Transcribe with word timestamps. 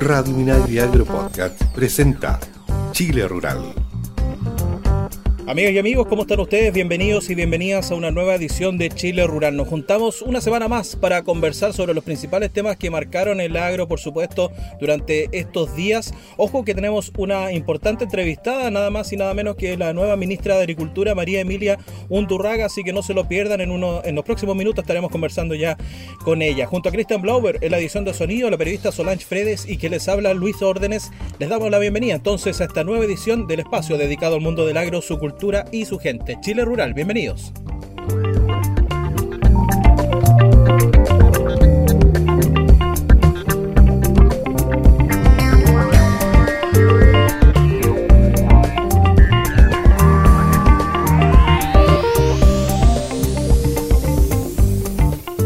Radio 0.00 0.34
Minagri 0.34 0.78
Agro 0.78 1.04
Podcast 1.04 1.62
presenta 1.74 2.38
Chile 2.92 3.26
Rural. 3.26 3.89
Amigas 5.50 5.72
y 5.72 5.78
amigos, 5.80 6.06
¿cómo 6.06 6.22
están 6.22 6.38
ustedes? 6.38 6.72
Bienvenidos 6.72 7.28
y 7.28 7.34
bienvenidas 7.34 7.90
a 7.90 7.96
una 7.96 8.12
nueva 8.12 8.36
edición 8.36 8.78
de 8.78 8.88
Chile 8.88 9.26
Rural. 9.26 9.56
Nos 9.56 9.66
juntamos 9.66 10.22
una 10.22 10.40
semana 10.40 10.68
más 10.68 10.94
para 10.94 11.24
conversar 11.24 11.72
sobre 11.72 11.92
los 11.92 12.04
principales 12.04 12.52
temas 12.52 12.76
que 12.76 12.88
marcaron 12.88 13.40
el 13.40 13.56
agro, 13.56 13.88
por 13.88 13.98
supuesto, 13.98 14.52
durante 14.78 15.28
estos 15.32 15.74
días. 15.74 16.14
Ojo 16.36 16.64
que 16.64 16.72
tenemos 16.72 17.10
una 17.18 17.50
importante 17.50 18.04
entrevistada, 18.04 18.70
nada 18.70 18.90
más 18.90 19.12
y 19.12 19.16
nada 19.16 19.34
menos 19.34 19.56
que 19.56 19.76
la 19.76 19.92
nueva 19.92 20.14
ministra 20.14 20.54
de 20.54 20.60
Agricultura, 20.60 21.16
María 21.16 21.40
Emilia 21.40 21.80
Undurraga, 22.08 22.66
así 22.66 22.84
que 22.84 22.92
no 22.92 23.02
se 23.02 23.12
lo 23.12 23.26
pierdan. 23.26 23.60
En, 23.60 23.72
uno, 23.72 24.02
en 24.04 24.14
los 24.14 24.24
próximos 24.24 24.54
minutos 24.54 24.84
estaremos 24.84 25.10
conversando 25.10 25.56
ya 25.56 25.76
con 26.22 26.42
ella. 26.42 26.68
Junto 26.68 26.90
a 26.90 26.92
Christian 26.92 27.22
Blauber, 27.22 27.58
en 27.60 27.72
la 27.72 27.78
edición 27.78 28.04
de 28.04 28.14
sonido, 28.14 28.50
la 28.50 28.56
periodista 28.56 28.92
Solange 28.92 29.24
Fredes 29.24 29.68
y 29.68 29.78
que 29.78 29.90
les 29.90 30.08
habla 30.08 30.32
Luis 30.32 30.62
Órdenes, 30.62 31.10
les 31.40 31.48
damos 31.48 31.72
la 31.72 31.80
bienvenida 31.80 32.14
entonces 32.14 32.60
a 32.60 32.66
esta 32.66 32.84
nueva 32.84 33.04
edición 33.04 33.48
del 33.48 33.58
espacio 33.58 33.98
dedicado 33.98 34.36
al 34.36 34.42
mundo 34.42 34.64
del 34.64 34.76
agro, 34.76 35.02
su 35.02 35.18
cultura 35.18 35.39
y 35.72 35.86
su 35.86 35.98
gente. 35.98 36.36
Chile 36.42 36.66
Rural, 36.66 36.92
bienvenidos. 36.92 37.50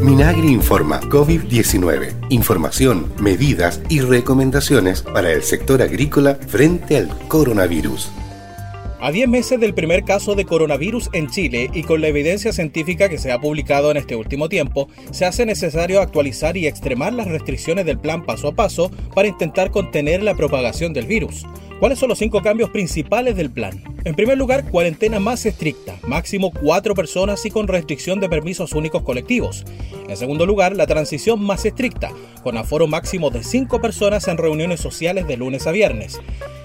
Minagri 0.03 0.49
informa 0.49 1.01
COVID-19. 1.03 2.27
Información, 2.31 3.13
medidas 3.21 3.81
y 3.89 4.01
recomendaciones 4.01 5.03
para 5.03 5.31
el 5.31 5.45
sector 5.45 5.83
agrícola 5.83 6.35
frente 6.35 6.97
al 6.97 7.17
coronavirus. 7.29 8.11
A 9.05 9.13
10 9.13 9.29
meses 9.29 9.61
del 9.61 9.75
primer 9.75 10.03
caso 10.05 10.35
de 10.35 10.47
coronavirus 10.47 11.11
en 11.13 11.29
Chile 11.29 11.69
y 11.75 11.83
con 11.83 12.01
la 12.01 12.09
evidencia 12.09 12.55
científica 12.55 13.11
que 13.11 13.19
se 13.19 13.33
ha 13.33 13.39
publicado 13.39 13.91
en 13.91 13.99
este 13.99 14.17
último 14.17 14.49
tiempo, 14.49 14.89
se 15.11 15.27
hace 15.27 15.45
necesario 15.45 16.01
actualizar 16.01 16.57
y 16.57 16.67
extremar 16.67 17.13
las 17.13 17.27
restricciones 17.27 17.85
del 17.85 17.99
plan 17.99 18.25
paso 18.25 18.49
a 18.49 18.55
paso 18.55 18.91
para 19.15 19.29
intentar 19.29 19.71
contener 19.71 20.23
la 20.23 20.35
propagación 20.35 20.95
del 20.95 21.05
virus. 21.05 21.45
¿Cuáles 21.81 21.99
son 21.99 22.09
los 22.09 22.19
cinco 22.19 22.41
cambios 22.41 22.71
principales 22.71 23.37
del 23.37 23.51
plan? 23.51 23.79
En 24.05 24.15
primer 24.15 24.39
lugar, 24.39 24.65
cuarentena 24.71 25.21
más 25.21 25.45
estricta, 25.45 25.99
máximo 26.07 26.51
cuatro 26.51 26.95
personas 26.95 27.45
y 27.45 27.51
con 27.51 27.69
restricción 27.69 28.21
de 28.21 28.31
permisos 28.31 28.73
únicos 28.73 29.03
colectivos. 29.03 29.67
En 30.09 30.17
segundo 30.17 30.47
lugar, 30.47 30.75
la 30.77 30.87
transición 30.87 31.43
más 31.43 31.67
estricta, 31.67 32.11
con 32.43 32.57
aforo 32.57 32.87
máximo 32.87 33.29
de 33.29 33.45
cinco 33.45 33.83
personas 33.83 34.29
en 34.29 34.39
reuniones 34.39 34.81
sociales 34.81 35.27
de 35.29 35.37
lunes 35.37 35.67
a 35.67 35.73
viernes. 35.73 36.19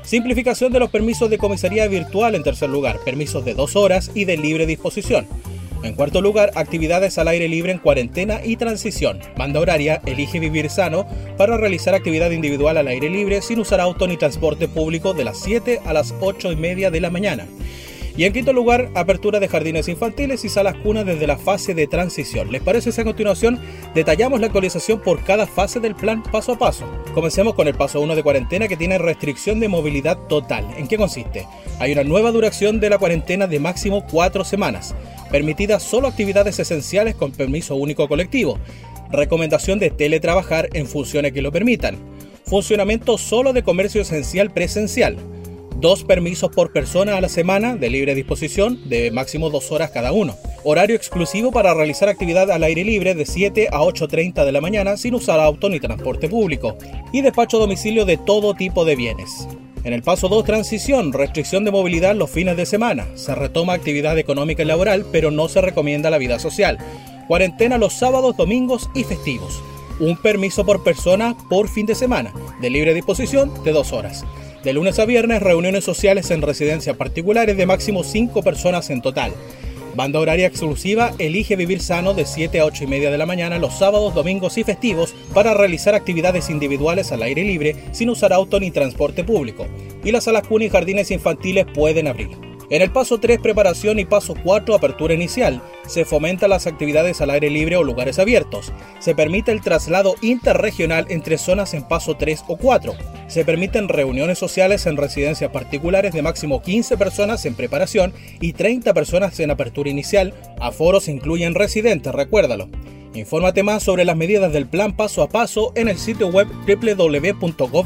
Simplificación 0.09 0.73
de 0.73 0.79
los 0.79 0.89
permisos 0.89 1.29
de 1.29 1.37
comisaría 1.37 1.87
virtual 1.87 2.33
en 2.33 2.41
tercer 2.41 2.67
lugar, 2.67 2.97
permisos 3.05 3.45
de 3.45 3.53
dos 3.53 3.75
horas 3.75 4.09
y 4.15 4.25
de 4.25 4.37
libre 4.37 4.65
disposición. 4.65 5.27
En 5.83 5.93
cuarto 5.93 6.19
lugar, 6.19 6.49
actividades 6.55 7.19
al 7.19 7.27
aire 7.27 7.47
libre 7.47 7.73
en 7.73 7.77
cuarentena 7.77 8.41
y 8.43 8.55
transición. 8.55 9.19
Banda 9.37 9.59
horaria 9.59 10.01
elige 10.07 10.39
vivir 10.39 10.71
sano 10.71 11.05
para 11.37 11.57
realizar 11.57 11.93
actividad 11.93 12.31
individual 12.31 12.77
al 12.77 12.87
aire 12.87 13.07
libre 13.07 13.43
sin 13.43 13.59
usar 13.59 13.81
auto 13.81 14.07
ni 14.07 14.17
transporte 14.17 14.67
público 14.67 15.13
de 15.13 15.25
las 15.25 15.39
7 15.43 15.81
a 15.85 15.93
las 15.93 16.15
8 16.21 16.53
y 16.53 16.55
media 16.55 16.89
de 16.89 17.01
la 17.01 17.11
mañana. 17.11 17.45
Y 18.19 18.25
en 18.25 18.33
quinto 18.33 18.51
lugar, 18.51 18.91
apertura 18.95 19.39
de 19.39 19.47
jardines 19.47 19.87
infantiles 19.87 20.43
y 20.43 20.49
salas 20.49 20.75
cunas 20.75 21.05
desde 21.05 21.25
la 21.25 21.37
fase 21.37 21.73
de 21.73 21.87
transición. 21.87 22.51
¿Les 22.51 22.61
parece 22.61 22.91
si 22.91 22.99
a 22.99 23.05
continuación 23.05 23.57
detallamos 23.95 24.41
la 24.41 24.47
actualización 24.47 24.99
por 24.99 25.23
cada 25.23 25.47
fase 25.47 25.79
del 25.79 25.95
plan 25.95 26.21
paso 26.21 26.51
a 26.51 26.59
paso? 26.59 26.85
Comencemos 27.13 27.53
con 27.53 27.69
el 27.69 27.75
paso 27.75 28.01
1 28.01 28.17
de 28.17 28.21
cuarentena 28.21 28.67
que 28.67 28.75
tiene 28.75 28.97
restricción 28.97 29.61
de 29.61 29.69
movilidad 29.69 30.17
total. 30.27 30.67
¿En 30.75 30.89
qué 30.89 30.97
consiste? 30.97 31.47
Hay 31.79 31.93
una 31.93 32.03
nueva 32.03 32.33
duración 32.33 32.81
de 32.81 32.89
la 32.89 32.97
cuarentena 32.97 33.47
de 33.47 33.61
máximo 33.61 34.05
4 34.11 34.43
semanas. 34.43 34.93
Permitidas 35.31 35.81
solo 35.81 36.09
actividades 36.09 36.59
esenciales 36.59 37.15
con 37.15 37.31
permiso 37.31 37.77
único 37.77 38.09
colectivo. 38.09 38.59
Recomendación 39.13 39.79
de 39.79 39.91
teletrabajar 39.91 40.67
en 40.73 40.87
funciones 40.87 41.31
que 41.31 41.41
lo 41.41 41.53
permitan. 41.53 41.95
Funcionamiento 42.43 43.17
solo 43.17 43.53
de 43.53 43.63
comercio 43.63 44.01
esencial 44.01 44.51
presencial 44.51 45.15
dos 45.79 46.03
permisos 46.03 46.49
por 46.51 46.73
persona 46.73 47.15
a 47.15 47.21
la 47.21 47.29
semana 47.29 47.75
de 47.75 47.89
libre 47.89 48.13
disposición 48.13 48.89
de 48.89 49.11
máximo 49.11 49.49
dos 49.49 49.71
horas 49.71 49.91
cada 49.91 50.11
uno. 50.11 50.35
Horario 50.63 50.95
exclusivo 50.95 51.51
para 51.51 51.73
realizar 51.73 52.09
actividad 52.09 52.51
al 52.51 52.63
aire 52.63 52.83
libre 52.83 53.15
de 53.15 53.25
7 53.25 53.69
a 53.71 53.79
8.30 53.79 54.43
de 54.43 54.51
la 54.51 54.59
mañana 54.59 54.97
sin 54.97 55.15
usar 55.15 55.39
auto 55.39 55.69
ni 55.69 55.79
transporte 55.79 56.27
público. 56.27 56.77
Y 57.13 57.21
despacho 57.21 57.57
a 57.57 57.61
domicilio 57.61 58.05
de 58.05 58.17
todo 58.17 58.55
tipo 58.55 58.83
de 58.83 58.97
bienes. 58.97 59.47
En 59.85 59.93
el 59.93 60.03
paso 60.03 60.27
2, 60.27 60.43
transición, 60.43 61.13
restricción 61.13 61.63
de 61.63 61.71
movilidad 61.71 62.13
los 62.13 62.29
fines 62.29 62.57
de 62.57 62.65
semana. 62.65 63.07
Se 63.15 63.33
retoma 63.33 63.73
actividad 63.73 64.17
económica 64.17 64.63
y 64.63 64.65
laboral, 64.65 65.05
pero 65.13 65.31
no 65.31 65.47
se 65.47 65.61
recomienda 65.61 66.09
la 66.09 66.17
vida 66.17 66.39
social. 66.39 66.77
Cuarentena 67.29 67.77
los 67.77 67.93
sábados, 67.93 68.35
domingos 68.35 68.89
y 68.93 69.05
festivos. 69.05 69.63
Un 70.01 70.17
permiso 70.17 70.65
por 70.65 70.83
persona 70.83 71.37
por 71.49 71.69
fin 71.69 71.85
de 71.85 71.95
semana, 71.95 72.33
de 72.59 72.69
libre 72.69 72.93
disposición 72.93 73.63
de 73.63 73.71
dos 73.71 73.93
horas. 73.93 74.25
De 74.63 74.73
lunes 74.73 74.99
a 74.99 75.05
viernes, 75.05 75.41
reuniones 75.41 75.85
sociales 75.85 76.31
en 76.31 76.41
residencias 76.41 76.97
particulares 76.97 77.55
de 77.55 77.65
máximo 77.65 78.03
5 78.03 78.43
personas 78.43 78.89
en 78.89 79.01
total. 79.01 79.31
Banda 79.95 80.19
horaria 80.19 80.47
exclusiva 80.47 81.13
elige 81.17 81.55
vivir 81.55 81.79
sano 81.79 82.13
de 82.13 82.25
7 82.25 82.59
a 82.59 82.65
8 82.65 82.83
y 82.83 82.87
media 82.87 83.09
de 83.09 83.17
la 83.17 83.25
mañana 83.25 83.57
los 83.57 83.77
sábados, 83.77 84.13
domingos 84.13 84.57
y 84.57 84.65
festivos 84.65 85.15
para 85.33 85.53
realizar 85.53 85.95
actividades 85.95 86.49
individuales 86.49 87.13
al 87.13 87.23
aire 87.23 87.45
libre 87.45 87.75
sin 87.93 88.09
usar 88.09 88.33
auto 88.33 88.59
ni 88.59 88.69
transporte 88.69 89.23
público. 89.23 89.65
Y 90.03 90.11
las 90.11 90.25
salas 90.25 90.45
cuna 90.45 90.65
y 90.65 90.69
jardines 90.69 91.09
infantiles 91.11 91.65
pueden 91.73 92.07
abrir. 92.07 92.48
En 92.71 92.83
el 92.83 92.91
paso 92.91 93.19
3, 93.19 93.39
preparación 93.39 93.97
y 93.97 94.05
paso 94.05 94.35
4, 94.43 94.75
apertura 94.75 95.15
inicial, 95.15 95.59
se 95.87 96.05
fomentan 96.05 96.51
las 96.51 96.67
actividades 96.67 97.19
al 97.19 97.31
aire 97.31 97.49
libre 97.49 97.77
o 97.77 97.83
lugares 97.83 98.19
abiertos. 98.19 98.71
Se 98.99 99.15
permite 99.15 99.51
el 99.51 99.61
traslado 99.61 100.13
interregional 100.21 101.07
entre 101.09 101.39
zonas 101.39 101.73
en 101.73 101.87
paso 101.87 102.15
3 102.15 102.43
o 102.47 102.57
4. 102.57 102.93
Se 103.27 103.43
permiten 103.43 103.89
reuniones 103.89 104.37
sociales 104.37 104.85
en 104.85 104.97
residencias 104.97 105.49
particulares 105.49 106.13
de 106.13 106.21
máximo 106.21 106.61
15 106.61 106.95
personas 106.95 107.43
en 107.45 107.55
preparación 107.55 108.13
y 108.39 108.53
30 108.53 108.93
personas 108.93 109.39
en 109.39 109.49
apertura 109.49 109.89
inicial. 109.89 110.35
Aforos 110.59 111.07
incluyen 111.07 111.55
residentes, 111.55 112.13
recuérdalo. 112.13 112.69
Infórmate 113.15 113.63
más 113.63 113.81
sobre 113.81 114.05
las 114.05 114.15
medidas 114.15 114.53
del 114.53 114.67
plan 114.67 114.95
paso 114.95 115.23
a 115.23 115.29
paso 115.29 115.71
en 115.75 115.87
el 115.87 115.97
sitio 115.97 116.27
web 116.27 116.47
www.gov.cl 116.67 117.83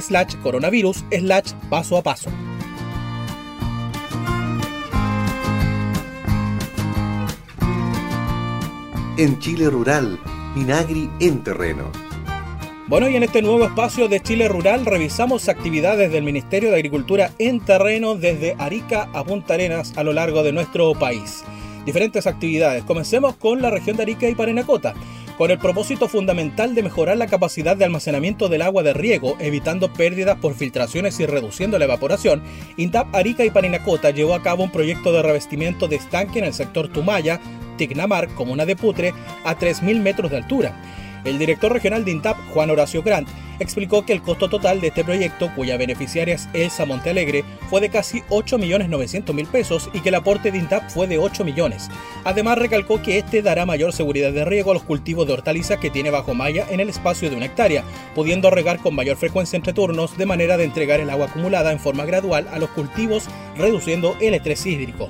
slash 0.00 0.36
coronavirus 0.36 1.04
slash 1.10 1.52
paso 1.68 1.96
a 1.96 2.02
paso. 2.04 2.30
En 9.22 9.38
Chile 9.38 9.70
Rural, 9.70 10.18
Minagri 10.56 11.08
en 11.20 11.44
terreno. 11.44 11.92
Bueno, 12.88 13.08
y 13.08 13.14
en 13.14 13.22
este 13.22 13.40
nuevo 13.40 13.64
espacio 13.64 14.08
de 14.08 14.18
Chile 14.18 14.48
Rural 14.48 14.84
revisamos 14.84 15.48
actividades 15.48 16.10
del 16.10 16.24
Ministerio 16.24 16.70
de 16.70 16.76
Agricultura 16.76 17.30
en 17.38 17.60
terreno 17.60 18.16
desde 18.16 18.56
Arica 18.58 19.08
a 19.12 19.22
Punta 19.22 19.54
Arenas 19.54 19.96
a 19.96 20.02
lo 20.02 20.12
largo 20.12 20.42
de 20.42 20.50
nuestro 20.50 20.92
país. 20.94 21.44
Diferentes 21.86 22.26
actividades. 22.26 22.82
Comencemos 22.82 23.36
con 23.36 23.62
la 23.62 23.70
región 23.70 23.96
de 23.96 24.02
Arica 24.02 24.28
y 24.28 24.34
Parinacota 24.34 24.94
con 25.38 25.50
el 25.50 25.58
propósito 25.58 26.08
fundamental 26.08 26.74
de 26.74 26.82
mejorar 26.82 27.16
la 27.16 27.26
capacidad 27.26 27.76
de 27.76 27.84
almacenamiento 27.84 28.48
del 28.48 28.62
agua 28.62 28.82
de 28.82 28.92
riego, 28.92 29.36
evitando 29.40 29.92
pérdidas 29.92 30.38
por 30.38 30.54
filtraciones 30.54 31.18
y 31.20 31.26
reduciendo 31.26 31.78
la 31.78 31.86
evaporación, 31.86 32.42
INDAP 32.76 33.14
Arica 33.14 33.44
y 33.44 33.50
Parinacota 33.50 34.10
llevó 34.10 34.34
a 34.34 34.42
cabo 34.42 34.64
un 34.64 34.70
proyecto 34.70 35.12
de 35.12 35.22
revestimiento 35.22 35.88
de 35.88 35.96
estanque 35.96 36.38
en 36.38 36.44
el 36.44 36.54
sector 36.54 36.88
Tumaya, 36.88 37.40
Tignamar, 37.76 38.28
comuna 38.28 38.66
de 38.66 38.76
Putre, 38.76 39.14
a 39.44 39.56
3.000 39.56 40.00
metros 40.00 40.30
de 40.30 40.38
altura. 40.38 40.74
El 41.24 41.38
director 41.38 41.72
regional 41.72 42.04
de 42.04 42.10
INTAP, 42.10 42.36
Juan 42.52 42.70
Horacio 42.70 43.02
Grant, 43.02 43.28
explicó 43.60 44.04
que 44.04 44.12
el 44.12 44.22
costo 44.22 44.48
total 44.48 44.80
de 44.80 44.88
este 44.88 45.04
proyecto, 45.04 45.50
cuya 45.54 45.76
beneficiaria 45.76 46.34
es 46.34 46.48
Elsa 46.52 46.84
Montealegre, 46.84 47.44
fue 47.70 47.80
de 47.80 47.90
casi 47.90 48.22
8.900.000 48.22 49.46
pesos 49.46 49.88
y 49.92 50.00
que 50.00 50.08
el 50.08 50.16
aporte 50.16 50.50
de 50.50 50.58
INTAP 50.58 50.90
fue 50.90 51.06
de 51.06 51.18
8 51.18 51.44
millones. 51.44 51.88
Además, 52.24 52.58
recalcó 52.58 53.00
que 53.00 53.18
este 53.18 53.40
dará 53.40 53.64
mayor 53.64 53.92
seguridad 53.92 54.32
de 54.32 54.44
riego 54.44 54.72
a 54.72 54.74
los 54.74 54.82
cultivos 54.82 55.26
de 55.26 55.34
hortalizas 55.34 55.78
que 55.78 55.90
tiene 55.90 56.10
bajo 56.10 56.34
malla 56.34 56.66
en 56.70 56.80
el 56.80 56.88
espacio 56.88 57.30
de 57.30 57.36
una 57.36 57.46
hectárea, 57.46 57.84
pudiendo 58.16 58.50
regar 58.50 58.78
con 58.78 58.96
mayor 58.96 59.16
frecuencia 59.16 59.56
entre 59.56 59.72
turnos 59.72 60.18
de 60.18 60.26
manera 60.26 60.56
de 60.56 60.64
entregar 60.64 60.98
el 60.98 61.10
agua 61.10 61.26
acumulada 61.26 61.70
en 61.70 61.78
forma 61.78 62.04
gradual 62.04 62.48
a 62.52 62.58
los 62.58 62.70
cultivos, 62.70 63.28
reduciendo 63.56 64.16
el 64.20 64.34
estrés 64.34 64.66
hídrico. 64.66 65.08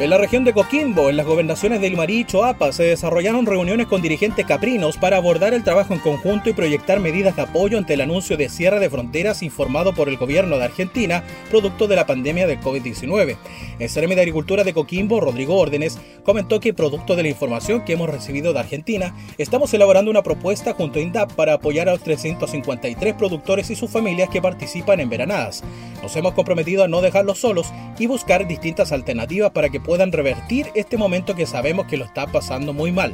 En 0.00 0.08
la 0.08 0.16
región 0.16 0.44
de 0.44 0.54
Coquimbo, 0.54 1.10
en 1.10 1.18
las 1.18 1.26
gobernaciones 1.26 1.82
de 1.82 1.90
Limarí 1.90 2.20
y 2.20 2.24
Choapa, 2.24 2.72
se 2.72 2.84
desarrollaron 2.84 3.44
reuniones 3.44 3.86
con 3.86 4.00
dirigentes 4.00 4.46
caprinos 4.46 4.96
para 4.96 5.18
abordar 5.18 5.52
el 5.52 5.62
trabajo 5.62 5.92
en 5.92 6.00
conjunto 6.00 6.48
y 6.48 6.54
proyectar 6.54 7.00
medidas 7.00 7.36
de 7.36 7.42
apoyo 7.42 7.76
ante 7.76 7.92
el 7.92 8.00
anuncio 8.00 8.38
de 8.38 8.48
cierre 8.48 8.80
de 8.80 8.88
fronteras 8.88 9.42
informado 9.42 9.92
por 9.92 10.08
el 10.08 10.16
gobierno 10.16 10.56
de 10.56 10.64
Argentina, 10.64 11.22
producto 11.50 11.86
de 11.86 11.96
la 11.96 12.06
pandemia 12.06 12.46
del 12.46 12.60
COVID-19. 12.60 13.36
El 13.78 13.90
Ceremi 13.90 14.14
de 14.14 14.22
Agricultura 14.22 14.64
de 14.64 14.72
Coquimbo, 14.72 15.20
Rodrigo 15.20 15.58
Órdenes, 15.58 15.98
comentó 16.24 16.60
que, 16.60 16.72
producto 16.72 17.14
de 17.14 17.24
la 17.24 17.28
información 17.28 17.84
que 17.84 17.92
hemos 17.92 18.08
recibido 18.08 18.54
de 18.54 18.60
Argentina, 18.60 19.14
estamos 19.36 19.74
elaborando 19.74 20.10
una 20.10 20.22
propuesta 20.22 20.72
junto 20.72 20.98
a 20.98 21.02
INDAP 21.02 21.34
para 21.34 21.52
apoyar 21.52 21.90
a 21.90 21.92
los 21.92 22.02
353 22.02 23.14
productores 23.16 23.68
y 23.68 23.76
sus 23.76 23.90
familias 23.90 24.30
que 24.30 24.40
participan 24.40 25.00
en 25.00 25.10
veranadas. 25.10 25.62
Nos 26.02 26.16
hemos 26.16 26.32
comprometido 26.32 26.84
a 26.84 26.88
no 26.88 27.02
dejarlos 27.02 27.36
solos 27.36 27.70
y 27.98 28.06
buscar 28.06 28.48
distintas 28.48 28.92
alternativas 28.92 29.50
para 29.50 29.68
que 29.68 29.78
puedan 29.78 29.89
revertir 29.98 30.68
este 30.74 30.96
momento 30.96 31.34
que 31.34 31.46
sabemos 31.46 31.86
que 31.86 31.96
lo 31.96 32.04
está 32.04 32.26
pasando 32.26 32.72
muy 32.72 32.92
mal. 32.92 33.12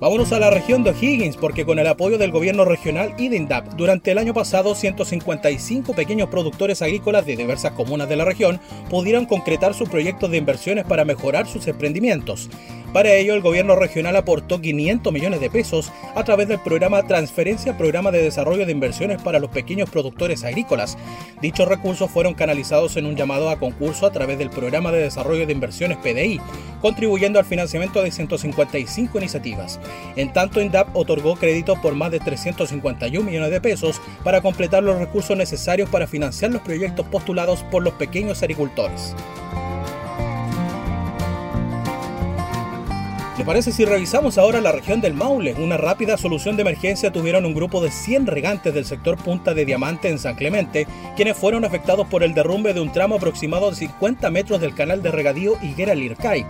Vámonos 0.00 0.32
a 0.32 0.38
la 0.38 0.48
región 0.48 0.82
de 0.82 0.90
O'Higgins 0.90 1.36
porque 1.36 1.66
con 1.66 1.78
el 1.78 1.86
apoyo 1.86 2.16
del 2.16 2.30
gobierno 2.30 2.64
regional 2.64 3.14
y 3.18 3.28
de 3.28 3.36
INDAP, 3.36 3.74
durante 3.74 4.10
el 4.10 4.16
año 4.16 4.32
pasado 4.32 4.74
155 4.74 5.92
pequeños 5.92 6.30
productores 6.30 6.80
agrícolas 6.80 7.26
de 7.26 7.36
diversas 7.36 7.72
comunas 7.72 8.08
de 8.08 8.16
la 8.16 8.24
región 8.24 8.60
pudieron 8.88 9.26
concretar 9.26 9.74
sus 9.74 9.90
proyectos 9.90 10.30
de 10.30 10.38
inversiones 10.38 10.86
para 10.86 11.04
mejorar 11.04 11.46
sus 11.46 11.66
emprendimientos. 11.66 12.48
Para 12.92 13.12
ello, 13.12 13.34
el 13.34 13.40
gobierno 13.40 13.76
regional 13.76 14.16
aportó 14.16 14.60
500 14.60 15.12
millones 15.12 15.40
de 15.40 15.48
pesos 15.48 15.92
a 16.16 16.24
través 16.24 16.48
del 16.48 16.58
programa 16.58 17.04
Transferencia 17.04 17.78
Programa 17.78 18.10
de 18.10 18.20
Desarrollo 18.20 18.66
de 18.66 18.72
Inversiones 18.72 19.22
para 19.22 19.38
los 19.38 19.50
Pequeños 19.50 19.88
Productores 19.88 20.42
Agrícolas. 20.42 20.98
Dichos 21.40 21.68
recursos 21.68 22.10
fueron 22.10 22.34
canalizados 22.34 22.96
en 22.96 23.06
un 23.06 23.14
llamado 23.14 23.48
a 23.48 23.60
concurso 23.60 24.06
a 24.06 24.10
través 24.10 24.38
del 24.38 24.50
Programa 24.50 24.90
de 24.90 25.02
Desarrollo 25.02 25.46
de 25.46 25.52
Inversiones 25.52 25.98
PDI, 25.98 26.40
contribuyendo 26.80 27.38
al 27.38 27.44
financiamiento 27.44 28.02
de 28.02 28.10
155 28.10 29.18
iniciativas. 29.18 29.78
En 30.16 30.32
tanto, 30.32 30.60
INDAP 30.60 30.96
otorgó 30.96 31.36
créditos 31.36 31.78
por 31.78 31.94
más 31.94 32.10
de 32.10 32.18
351 32.18 33.24
millones 33.24 33.52
de 33.52 33.60
pesos 33.60 34.00
para 34.24 34.40
completar 34.40 34.82
los 34.82 34.98
recursos 34.98 35.36
necesarios 35.36 35.88
para 35.88 36.08
financiar 36.08 36.50
los 36.50 36.62
proyectos 36.62 37.06
postulados 37.06 37.62
por 37.70 37.84
los 37.84 37.94
pequeños 37.94 38.42
agricultores. 38.42 39.14
¿Le 43.40 43.46
parece 43.46 43.72
si 43.72 43.86
revisamos 43.86 44.36
ahora 44.36 44.60
la 44.60 44.70
región 44.70 45.00
del 45.00 45.14
Maule? 45.14 45.54
Una 45.54 45.78
rápida 45.78 46.18
solución 46.18 46.56
de 46.56 46.60
emergencia 46.60 47.10
tuvieron 47.10 47.46
un 47.46 47.54
grupo 47.54 47.82
de 47.82 47.90
100 47.90 48.26
regantes 48.26 48.74
del 48.74 48.84
sector 48.84 49.16
Punta 49.16 49.54
de 49.54 49.64
Diamante 49.64 50.10
en 50.10 50.18
San 50.18 50.34
Clemente, 50.34 50.86
quienes 51.16 51.38
fueron 51.38 51.64
afectados 51.64 52.06
por 52.06 52.22
el 52.22 52.34
derrumbe 52.34 52.74
de 52.74 52.82
un 52.82 52.92
tramo 52.92 53.14
aproximado 53.14 53.70
de 53.70 53.76
50 53.76 54.30
metros 54.30 54.60
del 54.60 54.74
canal 54.74 55.02
de 55.02 55.10
regadío 55.10 55.54
Higuera 55.62 55.94
Lircay. 55.94 56.44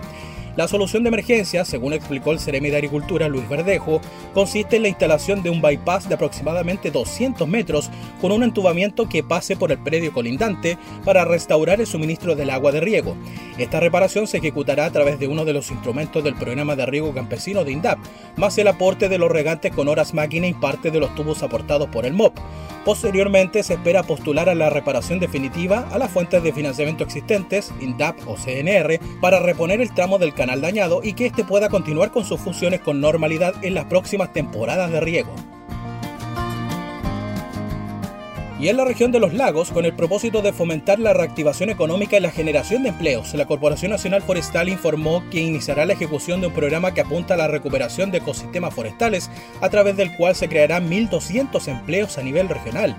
La 0.57 0.67
solución 0.67 1.03
de 1.03 1.07
emergencia, 1.07 1.63
según 1.63 1.93
explicó 1.93 2.33
el 2.33 2.39
Ceremi 2.39 2.69
de 2.69 2.75
Agricultura 2.75 3.29
Luis 3.29 3.47
Verdejo, 3.47 4.01
consiste 4.33 4.75
en 4.75 4.81
la 4.81 4.89
instalación 4.89 5.41
de 5.43 5.49
un 5.49 5.61
bypass 5.61 6.09
de 6.09 6.15
aproximadamente 6.15 6.91
200 6.91 7.47
metros 7.47 7.89
con 8.19 8.33
un 8.33 8.43
entubamiento 8.43 9.07
que 9.07 9.23
pase 9.23 9.55
por 9.55 9.71
el 9.71 9.77
predio 9.77 10.11
colindante 10.11 10.77
para 11.05 11.23
restaurar 11.23 11.79
el 11.79 11.87
suministro 11.87 12.35
del 12.35 12.49
agua 12.49 12.73
de 12.73 12.81
riego. 12.81 13.15
Esta 13.57 13.79
reparación 13.79 14.27
se 14.27 14.37
ejecutará 14.37 14.85
a 14.85 14.91
través 14.91 15.19
de 15.19 15.27
uno 15.27 15.45
de 15.45 15.53
los 15.53 15.71
instrumentos 15.71 16.21
del 16.21 16.35
programa 16.35 16.75
de 16.75 16.85
riego 16.85 17.13
campesino 17.13 17.63
de 17.63 17.71
INDAP, 17.71 17.99
más 18.35 18.57
el 18.57 18.67
aporte 18.67 19.07
de 19.07 19.17
los 19.17 19.31
regantes 19.31 19.73
con 19.73 19.87
horas 19.87 20.13
máquina 20.13 20.47
y 20.47 20.53
parte 20.53 20.91
de 20.91 20.99
los 20.99 21.15
tubos 21.15 21.43
aportados 21.43 21.87
por 21.89 22.05
el 22.05 22.13
MOP. 22.13 22.37
Posteriormente 22.83 23.61
se 23.61 23.75
espera 23.75 24.01
postular 24.01 24.49
a 24.49 24.55
la 24.55 24.71
reparación 24.71 25.19
definitiva 25.19 25.87
a 25.91 25.99
las 25.99 26.09
fuentes 26.09 26.41
de 26.41 26.51
financiamiento 26.51 27.03
existentes, 27.03 27.71
INDAP 27.79 28.27
o 28.27 28.35
CNR, 28.35 28.99
para 29.21 29.39
reponer 29.39 29.81
el 29.81 29.93
tramo 29.93 30.17
del 30.17 30.33
canal 30.41 30.59
dañado 30.59 31.01
y 31.03 31.13
que 31.13 31.27
éste 31.27 31.43
pueda 31.43 31.69
continuar 31.69 32.09
con 32.09 32.25
sus 32.25 32.39
funciones 32.39 32.79
con 32.79 32.99
normalidad 32.99 33.53
en 33.61 33.75
las 33.75 33.85
próximas 33.85 34.33
temporadas 34.33 34.89
de 34.89 34.99
riego. 34.99 35.35
Y 38.59 38.69
en 38.69 38.77
la 38.77 38.85
región 38.85 39.11
de 39.11 39.19
los 39.19 39.35
lagos, 39.35 39.69
con 39.69 39.85
el 39.85 39.93
propósito 39.93 40.41
de 40.41 40.51
fomentar 40.51 40.97
la 40.97 41.13
reactivación 41.13 41.69
económica 41.69 42.17
y 42.17 42.21
la 42.21 42.31
generación 42.31 42.81
de 42.81 42.89
empleos, 42.89 43.35
la 43.35 43.45
Corporación 43.45 43.91
Nacional 43.91 44.23
Forestal 44.23 44.69
informó 44.69 45.23
que 45.29 45.41
iniciará 45.41 45.85
la 45.85 45.93
ejecución 45.93 46.41
de 46.41 46.47
un 46.47 46.53
programa 46.53 46.91
que 46.95 47.01
apunta 47.01 47.35
a 47.35 47.37
la 47.37 47.47
recuperación 47.47 48.09
de 48.09 48.17
ecosistemas 48.17 48.73
forestales, 48.73 49.29
a 49.61 49.69
través 49.69 49.95
del 49.95 50.15
cual 50.17 50.35
se 50.35 50.49
crearán 50.49 50.89
1.200 50.89 51.67
empleos 51.67 52.17
a 52.17 52.23
nivel 52.23 52.49
regional. 52.49 52.95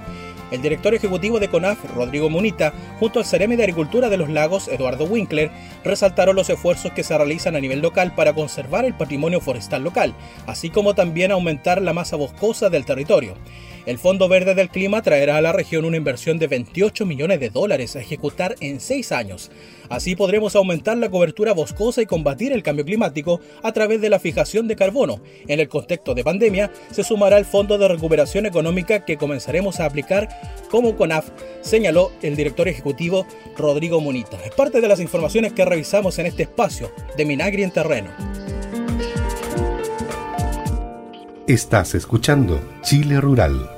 El 0.53 0.61
director 0.61 0.95
ejecutivo 0.95 1.41
de 1.41 1.49
CONAF, 1.49 1.79
Rodrigo 1.97 2.29
Munita, 2.29 2.75
junto 3.01 3.19
al 3.19 3.25
Ceremi 3.25 3.57
de 3.57 3.63
Agricultura 3.63 4.11
de 4.11 4.19
los 4.19 4.29
Lagos, 4.29 4.69
Eduardo 4.69 5.05
Winkler, 5.05 5.51
resaltaron 5.83 6.37
los 6.37 6.51
esfuerzos 6.51 6.93
que 6.93 7.03
se 7.03 7.17
realizan 7.17 7.57
a 7.57 7.61
nivel 7.61 7.81
local 7.81 8.15
para 8.15 8.35
conservar 8.35 8.85
el 8.85 8.93
patrimonio 8.93 9.41
forestal 9.41 9.83
local, 9.83 10.15
así 10.47 10.69
como 10.69 10.95
también 10.95 11.33
aumentar 11.33 11.81
la 11.81 11.95
masa 11.95 12.17
boscosa 12.17 12.69
del 12.69 12.85
territorio. 12.85 13.35
El 13.85 13.99
Fondo 13.99 14.29
Verde 14.29 14.55
del 14.55 14.69
Clima 14.69 15.03
traerá 15.03 15.39
a 15.39 15.41
la 15.41 15.53
región 15.53 15.85
una 15.85 15.97
inversión 15.97 16.39
de 16.39 16.47
28 16.47 17.05
millones 17.05 17.41
de 17.41 17.51
dólares 17.51 17.97
a 17.97 18.01
ejecutar 18.01 18.55
en 18.61 18.81
seis 18.81 19.11
años. 19.11 19.51
Así 19.89 20.15
podremos 20.15 20.55
aumentar 20.55 20.97
la 20.97 21.11
cobertura 21.11 21.53
boscosa 21.53 22.01
y 22.01 22.07
combatir 22.07 22.53
el 22.53 22.63
cambio 22.63 22.85
climático 22.85 23.41
a 23.63 23.73
través 23.73 24.01
de 24.01 24.09
la 24.09 24.21
fijación 24.21 24.69
de 24.69 24.77
carbono. 24.77 25.21
En 25.49 25.59
el 25.59 25.69
contexto 25.69 26.15
de 26.15 26.23
pandemia, 26.23 26.71
se 26.93 27.03
sumará 27.03 27.39
el 27.39 27.45
Fondo 27.45 27.77
de 27.77 27.89
Recuperación 27.89 28.47
Económica 28.47 29.05
que 29.05 29.17
comenzaremos 29.17 29.81
a 29.81 29.87
aplicar 29.87 30.29
como 30.71 30.97
CONAF, 30.97 31.31
señaló 31.61 32.13
el 32.23 32.37
director 32.37 32.69
ejecutivo 32.69 33.27
Rodrigo 33.57 34.01
Munita. 34.01 34.39
Es 34.45 34.53
parte 34.53 34.81
de 34.81 34.89
las 34.89 35.01
informaciones 35.01 35.53
que 35.53 35.65
revisamos 35.65 36.19
en 36.21 36.27
este 36.27 36.45
espacio 36.45 36.93
de 37.17 37.25
Minagri 37.25 37.65
en 37.65 37.73
Terreno. 37.73 38.62
Estás 41.49 41.97
escuchando 41.97 42.63
Chile 42.83 43.21
Rural. 43.21 43.69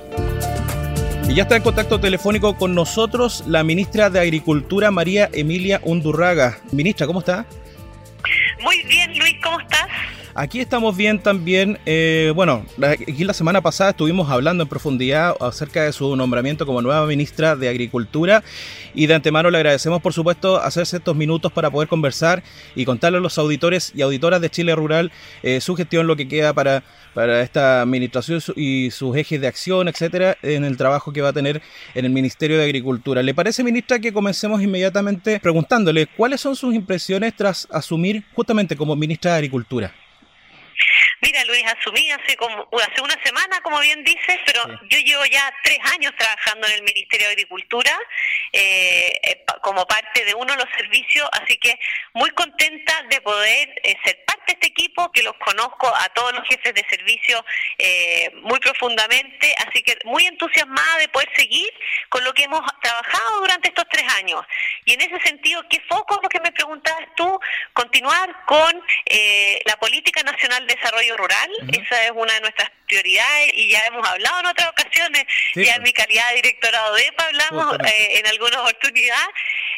Y 1.26 1.34
ya 1.34 1.44
está 1.44 1.56
en 1.56 1.62
contacto 1.62 1.98
telefónico 1.98 2.58
con 2.58 2.74
nosotros 2.74 3.42
la 3.46 3.64
ministra 3.64 4.10
de 4.10 4.20
Agricultura, 4.20 4.90
María 4.90 5.30
Emilia 5.32 5.80
Undurraga. 5.82 6.58
Ministra, 6.72 7.06
¿cómo 7.06 7.20
está? 7.20 7.46
Muy 8.62 8.82
bien, 8.82 9.18
Luis, 9.18 9.36
¿cómo 9.42 9.58
estás? 9.60 9.86
Aquí 10.36 10.58
estamos 10.58 10.96
bien 10.96 11.20
también. 11.20 11.78
Eh, 11.86 12.32
bueno, 12.34 12.66
aquí 12.82 13.22
la 13.22 13.32
semana 13.32 13.60
pasada 13.60 13.90
estuvimos 13.90 14.28
hablando 14.28 14.64
en 14.64 14.68
profundidad 14.68 15.36
acerca 15.40 15.84
de 15.84 15.92
su 15.92 16.16
nombramiento 16.16 16.66
como 16.66 16.82
nueva 16.82 17.06
ministra 17.06 17.54
de 17.54 17.68
Agricultura 17.68 18.42
y 18.94 19.06
de 19.06 19.14
antemano 19.14 19.48
le 19.48 19.58
agradecemos, 19.58 20.02
por 20.02 20.12
supuesto, 20.12 20.60
hacerse 20.60 20.96
estos 20.96 21.14
minutos 21.14 21.52
para 21.52 21.70
poder 21.70 21.88
conversar 21.88 22.42
y 22.74 22.84
contarle 22.84 23.18
a 23.18 23.20
los 23.20 23.38
auditores 23.38 23.92
y 23.94 24.02
auditoras 24.02 24.40
de 24.40 24.50
Chile 24.50 24.74
Rural 24.74 25.12
eh, 25.44 25.60
su 25.60 25.76
gestión, 25.76 26.08
lo 26.08 26.16
que 26.16 26.26
queda 26.26 26.52
para, 26.52 26.82
para 27.14 27.40
esta 27.40 27.82
administración 27.82 28.40
y 28.56 28.90
sus 28.90 29.16
ejes 29.16 29.40
de 29.40 29.46
acción, 29.46 29.86
etcétera, 29.86 30.36
en 30.42 30.64
el 30.64 30.76
trabajo 30.76 31.12
que 31.12 31.22
va 31.22 31.28
a 31.28 31.32
tener 31.32 31.62
en 31.94 32.06
el 32.06 32.10
Ministerio 32.10 32.58
de 32.58 32.64
Agricultura. 32.64 33.22
¿Le 33.22 33.34
parece, 33.34 33.62
ministra, 33.62 34.00
que 34.00 34.12
comencemos 34.12 34.60
inmediatamente 34.60 35.38
preguntándole 35.38 36.08
cuáles 36.08 36.40
son 36.40 36.56
sus 36.56 36.74
impresiones 36.74 37.36
tras 37.36 37.68
asumir 37.70 38.24
justamente 38.34 38.74
como 38.74 38.96
ministra 38.96 39.30
de 39.30 39.36
Agricultura? 39.36 39.94
Mira, 41.20 41.44
Luis, 41.44 41.64
asumí 41.78 42.10
hace 42.10 42.36
como 42.36 42.68
hace 42.72 43.00
una 43.00 43.16
semana, 43.24 43.60
como 43.62 43.80
bien 43.80 44.04
dices, 44.04 44.38
pero 44.44 44.62
yo 44.90 44.98
llevo 44.98 45.24
ya 45.26 45.52
tres 45.62 45.78
años 45.94 46.12
trabajando 46.18 46.66
en 46.66 46.74
el 46.74 46.82
Ministerio 46.82 47.26
de 47.28 47.32
Agricultura 47.32 47.98
eh, 48.52 49.12
eh, 49.22 49.44
como 49.62 49.86
parte 49.86 50.24
de 50.24 50.34
uno 50.34 50.52
de 50.52 50.58
los 50.58 50.68
servicios, 50.76 51.28
así 51.32 51.56
que 51.56 51.78
muy 52.12 52.30
contenta 52.30 53.02
de 53.08 53.20
poder 53.20 53.68
eh, 53.82 53.96
ser 54.04 54.22
parte 54.26 54.44
de 54.46 54.52
este 54.52 54.66
equipo, 54.68 55.10
que 55.12 55.22
los 55.22 55.34
conozco 55.36 55.88
a 55.88 56.08
todos 56.10 56.34
los 56.34 56.46
jefes 56.46 56.74
de 56.74 56.84
servicio 56.88 57.44
muy 58.42 58.58
profundamente, 58.60 59.54
así 59.66 59.82
que 59.82 59.96
muy 60.04 60.26
entusiasmada 60.26 60.98
de 60.98 61.08
poder 61.08 61.28
seguir 61.34 61.68
con 62.08 62.22
lo 62.24 62.32
que 62.34 62.44
hemos 62.44 62.60
trabajado 62.82 63.40
durante 63.40 63.68
estos 63.68 63.86
tres 63.90 64.04
años. 64.14 64.42
Y 64.84 64.92
en 64.92 65.00
ese 65.00 65.18
sentido, 65.20 65.62
¿qué 65.68 65.80
foco, 65.88 66.20
lo 66.22 66.28
que 66.28 66.40
me 66.40 66.52
preguntabas 66.52 67.08
tú? 67.16 67.40
Continuar 67.72 68.44
con 68.44 68.82
la 69.64 69.76
Política 69.76 70.22
Nacional 70.22 70.63
de 70.66 70.74
Desarrollo 70.74 71.16
rural, 71.16 71.50
esa 71.72 72.04
es 72.04 72.10
una 72.14 72.32
de 72.34 72.40
nuestras 72.40 72.70
prioridades 72.86 73.52
y 73.54 73.70
ya 73.70 73.80
hemos 73.86 74.06
hablado 74.06 74.40
en 74.40 74.46
otras 74.46 74.68
ocasiones, 74.68 75.24
ya 75.54 75.74
en 75.74 75.82
mi 75.82 75.92
calidad 75.92 76.28
de 76.30 76.36
directora 76.36 76.82
de 76.82 76.90
ODEPA 76.90 77.24
hablamos 77.24 77.76
eh, 77.86 78.18
en 78.18 78.26
alguna 78.26 78.60
oportunidad, 78.60 79.26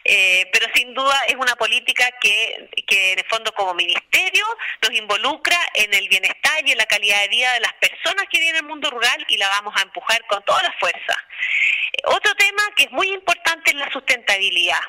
eh, 0.04 0.48
pero 0.52 0.66
sin 0.74 0.94
duda 0.94 1.18
es 1.28 1.36
una 1.36 1.54
política 1.56 2.10
que, 2.20 2.68
que 2.86 3.12
en 3.12 3.18
el 3.18 3.26
fondo 3.26 3.52
como 3.52 3.74
ministerio 3.74 4.44
nos 4.82 4.92
involucra 4.92 5.58
en 5.74 5.92
el 5.94 6.08
bienestar 6.08 6.66
y 6.66 6.72
en 6.72 6.78
la 6.78 6.86
calidad 6.86 7.20
de 7.22 7.28
vida 7.28 7.52
de 7.54 7.60
las 7.60 7.72
personas 7.74 8.26
que 8.30 8.38
viven 8.38 8.56
en 8.56 8.64
el 8.64 8.68
mundo 8.68 8.90
rural 8.90 9.24
y 9.28 9.36
la 9.36 9.48
vamos 9.48 9.74
a 9.76 9.82
empujar 9.82 10.24
con 10.26 10.42
toda 10.44 10.62
la 10.62 10.72
fuerza. 10.78 11.16
Otro 12.04 12.34
tema 12.34 12.62
que 12.76 12.84
es 12.84 12.90
muy 12.92 13.08
importante 13.08 13.70
es 13.70 13.76
la 13.76 13.90
sustentabilidad 13.90 14.80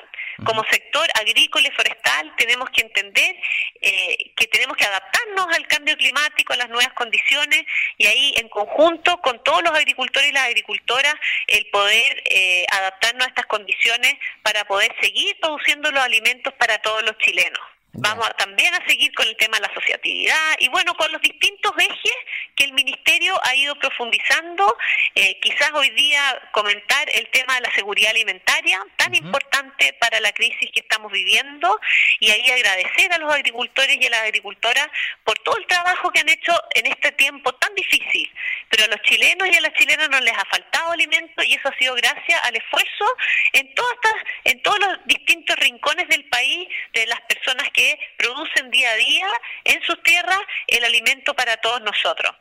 Como 0.44 0.64
sector 0.70 1.06
agrícola 1.14 1.68
y 1.68 1.72
forestal 1.72 2.32
tenemos 2.36 2.70
que 2.70 2.82
entender 2.82 3.36
eh, 3.80 4.32
que 4.36 4.46
tenemos 4.46 4.76
que 4.76 4.84
adaptarnos 4.84 5.46
al 5.54 5.66
cambio 5.66 5.96
climático, 5.96 6.52
a 6.52 6.56
las 6.56 6.68
nuevas 6.68 6.92
condiciones 6.94 7.64
y 7.96 8.06
ahí 8.06 8.34
en 8.36 8.48
conjunto 8.48 9.18
con 9.18 9.42
todos 9.42 9.62
los 9.62 9.72
agricultores 9.72 10.30
y 10.30 10.32
las 10.32 10.46
agricultoras 10.46 11.14
el 11.48 11.66
poder 11.70 12.22
eh, 12.30 12.66
adaptarnos 12.70 13.26
a 13.26 13.30
estas 13.30 13.46
condiciones 13.46 14.14
para 14.42 14.64
poder 14.64 14.94
seguir 15.00 15.36
produciendo 15.40 15.90
los 15.90 16.02
alimentos 16.02 16.54
para 16.54 16.78
todos 16.78 17.02
los 17.02 17.18
chilenos. 17.18 17.60
Vamos 18.00 18.28
también 18.38 18.74
a 18.74 18.86
seguir 18.86 19.12
con 19.14 19.26
el 19.26 19.36
tema 19.36 19.56
de 19.56 19.62
la 19.62 19.68
asociatividad 19.68 20.56
y 20.58 20.68
bueno, 20.68 20.94
con 20.94 21.10
los 21.10 21.20
distintos 21.20 21.72
ejes 21.78 22.14
que 22.54 22.64
el 22.64 22.72
Ministerio 22.72 23.38
ha 23.44 23.54
ido 23.54 23.74
profundizando. 23.76 24.76
Eh, 25.14 25.38
quizás 25.40 25.70
hoy 25.74 25.90
día 25.90 26.20
comentar 26.52 27.08
el 27.12 27.28
tema 27.30 27.54
de 27.56 27.62
la 27.62 27.72
seguridad 27.72 28.10
alimentaria, 28.10 28.84
tan 28.96 29.14
importante 29.14 29.94
para 30.00 30.20
la 30.20 30.32
crisis 30.32 30.70
que 30.72 30.80
estamos 30.80 31.10
viviendo, 31.12 31.78
y 32.20 32.30
ahí 32.30 32.50
agradecer 32.50 33.12
a 33.12 33.18
los 33.18 33.32
agricultores 33.32 33.96
y 34.00 34.06
a 34.06 34.10
las 34.10 34.22
agricultoras 34.22 34.88
por 35.24 35.38
todo 35.40 35.56
el 35.56 35.66
trabajo 35.66 36.10
que 36.10 36.20
han 36.20 36.28
hecho 36.28 36.52
en 36.74 36.86
este 36.86 37.12
tiempo 37.12 37.52
tan 37.54 37.74
difícil. 37.74 38.32
Pero 38.70 38.84
a 38.84 38.88
los 38.88 39.02
chilenos 39.02 39.48
y 39.48 39.56
a 39.56 39.60
las 39.60 39.72
chilenas 39.74 40.08
no 40.08 40.20
les 40.20 40.34
ha 40.34 40.44
faltado 40.44 40.92
alimento 40.92 41.42
y 41.42 41.54
eso 41.54 41.68
ha 41.68 41.78
sido 41.78 41.94
gracias 41.94 42.40
al 42.44 42.56
esfuerzo 42.56 43.04
en, 43.52 43.74
todas 43.74 44.14
en 44.44 44.62
todos 44.62 44.78
los 44.80 44.98
distintos 45.06 45.56
rincones 45.56 46.08
del 46.08 46.24
país 46.28 46.68
de 46.92 47.06
las 47.06 47.20
personas 47.22 47.68
que 47.72 47.87
producen 48.16 48.70
día 48.70 48.90
a 48.90 48.96
día 48.96 49.28
en 49.64 49.82
sus 49.82 50.02
tierras 50.02 50.40
el 50.66 50.84
alimento 50.84 51.34
para 51.34 51.56
todos 51.58 51.80
nosotros. 51.82 52.34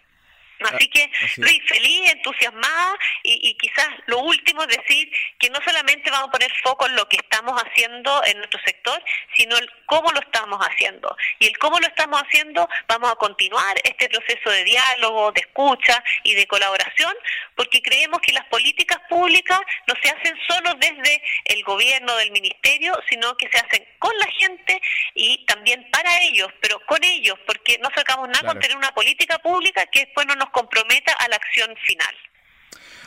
Así 0.60 0.88
que, 0.90 1.10
Luis, 1.38 1.62
feliz, 1.68 2.12
entusiasmada 2.12 2.98
y, 3.24 3.56
quizás 3.56 3.88
lo 4.08 4.20
último 4.20 4.64
es 4.64 4.70
decir 4.70 5.12
que 5.40 5.50
no 5.50 5.60
solamente 5.64 6.10
vamos 6.10 6.30
a 6.30 6.32
poner 6.32 6.52
foco 6.64 6.88
en 6.88 6.96
lo 6.96 7.08
que 7.08 7.18
estamos 7.18 7.62
haciendo 7.62 8.24
en 8.26 8.38
nuestro 8.38 8.60
sector, 8.66 9.04
sino 9.36 9.58
el 9.58 9.70
cómo 9.86 10.12
lo 10.12 10.20
estamos 10.20 10.60
haciendo. 10.66 11.16
Y 11.40 11.48
el 11.48 11.58
cómo 11.58 11.80
lo 11.80 11.88
estamos 11.88 12.22
haciendo, 12.22 12.68
vamos 12.88 13.12
a 13.12 13.16
continuar 13.16 13.76
este 13.84 14.10
proceso 14.10 14.50
de 14.50 14.64
diálogo, 14.64 15.32
de 15.32 15.42
escucha 15.42 16.04
y 16.24 16.36
de 16.36 16.48
colaboración, 16.48 17.14
porque 17.56 17.82
creemos 17.82 18.20
que 18.22 18.34
las 18.34 18.46
políticas 18.46 19.00
públicas 19.10 19.60
no 19.88 19.94
se 20.02 20.10
hacen 20.10 20.38
solo 20.48 20.74
desde 20.76 21.22
el 21.46 21.64
gobierno, 21.64 22.16
del 22.16 22.32
ministerio, 22.32 22.98
sino 23.10 23.36
que 23.38 23.50
se 23.50 23.58
hacen 23.58 23.86
con 24.00 24.18
la 24.18 24.28
gente 24.28 24.82
y 25.14 25.46
también 25.46 25.90
para 25.92 26.20
ellos, 26.22 26.50
pero 26.62 26.80
con 26.86 27.04
ellos, 27.04 27.38
porque 27.46 27.78
no 27.80 27.90
sacamos 27.96 28.30
nada 28.30 28.48
con 28.48 28.60
tener 28.60 28.78
una 28.78 28.94
política 28.94 29.40
pública 29.40 29.86
que 29.88 30.06
después 30.06 30.28
no 30.28 30.36
nos 30.36 30.47
comprometa 30.52 31.14
a 31.14 31.28
la 31.28 31.36
acción 31.36 31.76
final. 31.86 32.16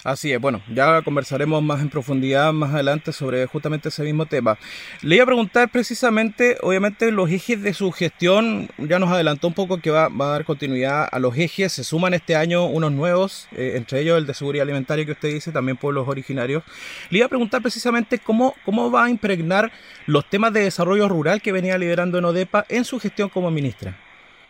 Así 0.03 0.33
es, 0.33 0.41
bueno, 0.41 0.63
ya 0.73 1.03
conversaremos 1.03 1.63
más 1.63 1.83
en 1.83 1.91
profundidad 1.91 2.55
más 2.55 2.73
adelante 2.73 3.13
sobre 3.13 3.45
justamente 3.47 3.91
ese 3.91 4.03
mismo 4.03 4.25
tema. 4.25 4.59
Le 5.03 5.17
iba 5.17 5.25
a 5.25 5.27
preguntar 5.27 5.69
precisamente, 5.71 6.57
obviamente, 6.63 7.11
los 7.11 7.31
ejes 7.31 7.63
de 7.63 7.75
su 7.75 7.93
gestión, 7.93 8.71
ya 8.79 8.99
nos 8.99 9.11
adelantó 9.11 9.49
un 9.49 9.55
poco 9.55 9.79
que 9.79 9.91
va, 9.91 10.07
a 10.07 10.25
dar 10.27 10.47
continuidad 10.47 11.07
a 11.11 11.19
los 11.19 11.37
ejes, 11.37 11.73
se 11.73 11.85
suman 11.85 12.15
este 12.15 12.35
año 12.35 12.65
unos 12.65 12.93
nuevos, 12.93 13.47
eh, 13.53 13.75
entre 13.77 14.01
ellos 14.01 14.17
el 14.17 14.27
de 14.27 14.33
seguridad 14.33 14.63
alimentaria 14.63 15.05
que 15.05 15.13
usted 15.13 15.29
dice, 15.29 15.53
también 15.53 15.77
pueblos 15.77 16.09
originarios. 16.09 16.63
Le 17.11 17.19
iba 17.19 17.27
a 17.27 17.31
preguntar 17.31 17.61
precisamente 17.61 18.19
cómo, 18.19 18.55
cómo 18.65 18.91
va 18.91 19.05
a 19.05 19.11
impregnar 19.11 19.71
los 20.07 20.25
temas 20.31 20.55
de 20.55 20.63
desarrollo 20.63 21.09
rural 21.09 21.43
que 21.43 21.53
venía 21.53 21.77
liderando 21.77 22.17
en 22.17 22.25
ODEPA 22.25 22.65
en 22.71 22.87
su 22.87 22.99
gestión 22.99 23.29
como 23.29 23.51
ministra. 23.51 23.99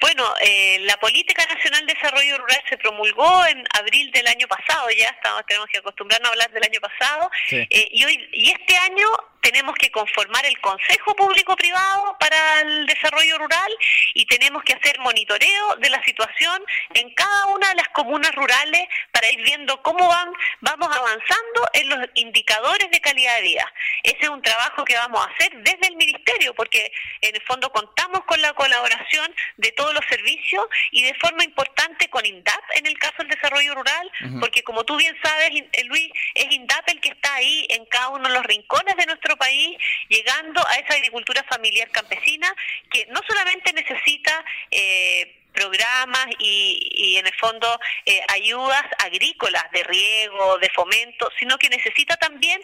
Bueno, 0.01 0.25
eh, 0.41 0.79
la 0.81 0.97
Política 0.97 1.45
Nacional 1.47 1.87
de 1.87 1.93
Desarrollo 1.93 2.39
Rural 2.39 2.63
se 2.69 2.79
promulgó 2.79 3.47
en 3.47 3.63
abril 3.79 4.11
del 4.13 4.27
año 4.27 4.49
pasado, 4.49 4.89
ya 4.91 5.09
estamos, 5.09 5.45
tenemos 5.47 5.69
que 5.71 5.79
acostumbrarnos 5.79 6.29
a 6.29 6.33
hablar 6.33 6.51
del 6.53 6.65
año 6.65 6.81
pasado, 6.81 7.31
eh, 7.51 7.67
y, 7.91 8.05
hoy, 8.05 8.29
y 8.33 8.51
este 8.51 8.77
año 8.77 9.07
tenemos 9.41 9.75
que 9.77 9.91
conformar 9.91 10.45
el 10.47 10.59
Consejo 10.61 11.15
Público 11.15 11.57
Privado 11.57 12.17
para 12.19 12.61
el 12.61 12.87
Desarrollo 12.87 13.39
Rural 13.39 13.73
y 14.15 14.27
tenemos 14.27 14.63
que 14.65 14.75
hacer 14.75 14.99
monitoreo 15.01 15.77
de 15.77 15.91
la 15.91 16.03
situación 16.05 16.63
en 16.95 17.13
cada 17.15 17.47
una 17.47 17.69
de 17.71 17.75
las 17.77 17.89
comunas 17.89 18.35
rurales 18.35 18.83
para 19.13 19.31
ir 19.31 19.43
viendo 19.43 19.83
cómo 19.83 20.09
van, 20.09 20.33
vamos 20.61 20.89
avanzando 20.95 21.69
en 21.73 21.89
los 21.89 22.09
indicadores 22.15 22.91
de 22.91 23.01
calidad 23.01 23.37
de 23.37 23.43
vida. 23.43 23.73
Ese 24.03 24.19
es 24.21 24.29
un 24.29 24.43
trabajo 24.43 24.85
que 24.85 24.95
vamos 24.97 25.25
a 25.25 25.31
hacer 25.31 25.51
desde 25.63 25.89
el 25.89 25.97
Ministerio 25.97 26.55
porque 26.55 26.93
en 27.21 27.35
el 27.35 27.43
fondo 27.43 27.71
contamos 27.71 28.25
con 28.25 28.41
la 28.41 28.53
colaboración 28.55 29.35
de 29.57 29.73
todos 29.73 29.95
los 29.95 30.05
servicios 30.09 30.65
y 30.91 31.03
de 31.03 31.15
forma 31.15 31.45
importante 31.45 32.09
con 32.09 32.25
INDAP 32.25 32.63
en 32.77 32.87
el 32.87 32.99
caso 32.99 33.17
del 33.19 33.29
desarrollo 33.29 33.75
rural, 33.75 34.11
porque 34.41 34.63
como 34.63 34.85
tú 34.85 34.97
bien 34.97 35.17
sabes, 35.23 35.51
eh, 35.51 35.85
Luis, 35.85 36.11
es 36.35 36.47
INDAP 36.51 36.89
el 36.89 37.01
que 37.01 37.11
está 37.11 37.35
ahí 37.35 37.67
en 37.71 37.85
cada 37.87 38.11
uno 38.11 38.29
de 38.29 38.35
los 38.35 38.45
rincones 38.45 38.97
de 38.97 39.07
nuestro 39.07 39.30
país, 39.37 39.77
llegando 40.09 40.67
a 40.67 40.75
esa 40.77 40.95
agricultura 40.95 41.45
familiar 41.45 41.89
campesina 41.91 42.55
que 42.91 43.07
no 43.07 43.21
solamente 43.27 43.73
necesita 43.73 44.45
eh, 44.71 45.37
programas 45.53 46.27
y, 46.39 47.17
en 47.19 47.27
el 47.27 47.35
fondo 47.35 47.79
eh, 48.07 48.21
ayudas 48.29 48.85
agrícolas 48.99 49.71
de 49.73 49.83
riego, 49.85 50.59
de 50.59 50.71
fomento, 50.71 51.31
sino 51.39 51.59
que 51.59 51.69
necesita 51.69 52.17
también 52.17 52.61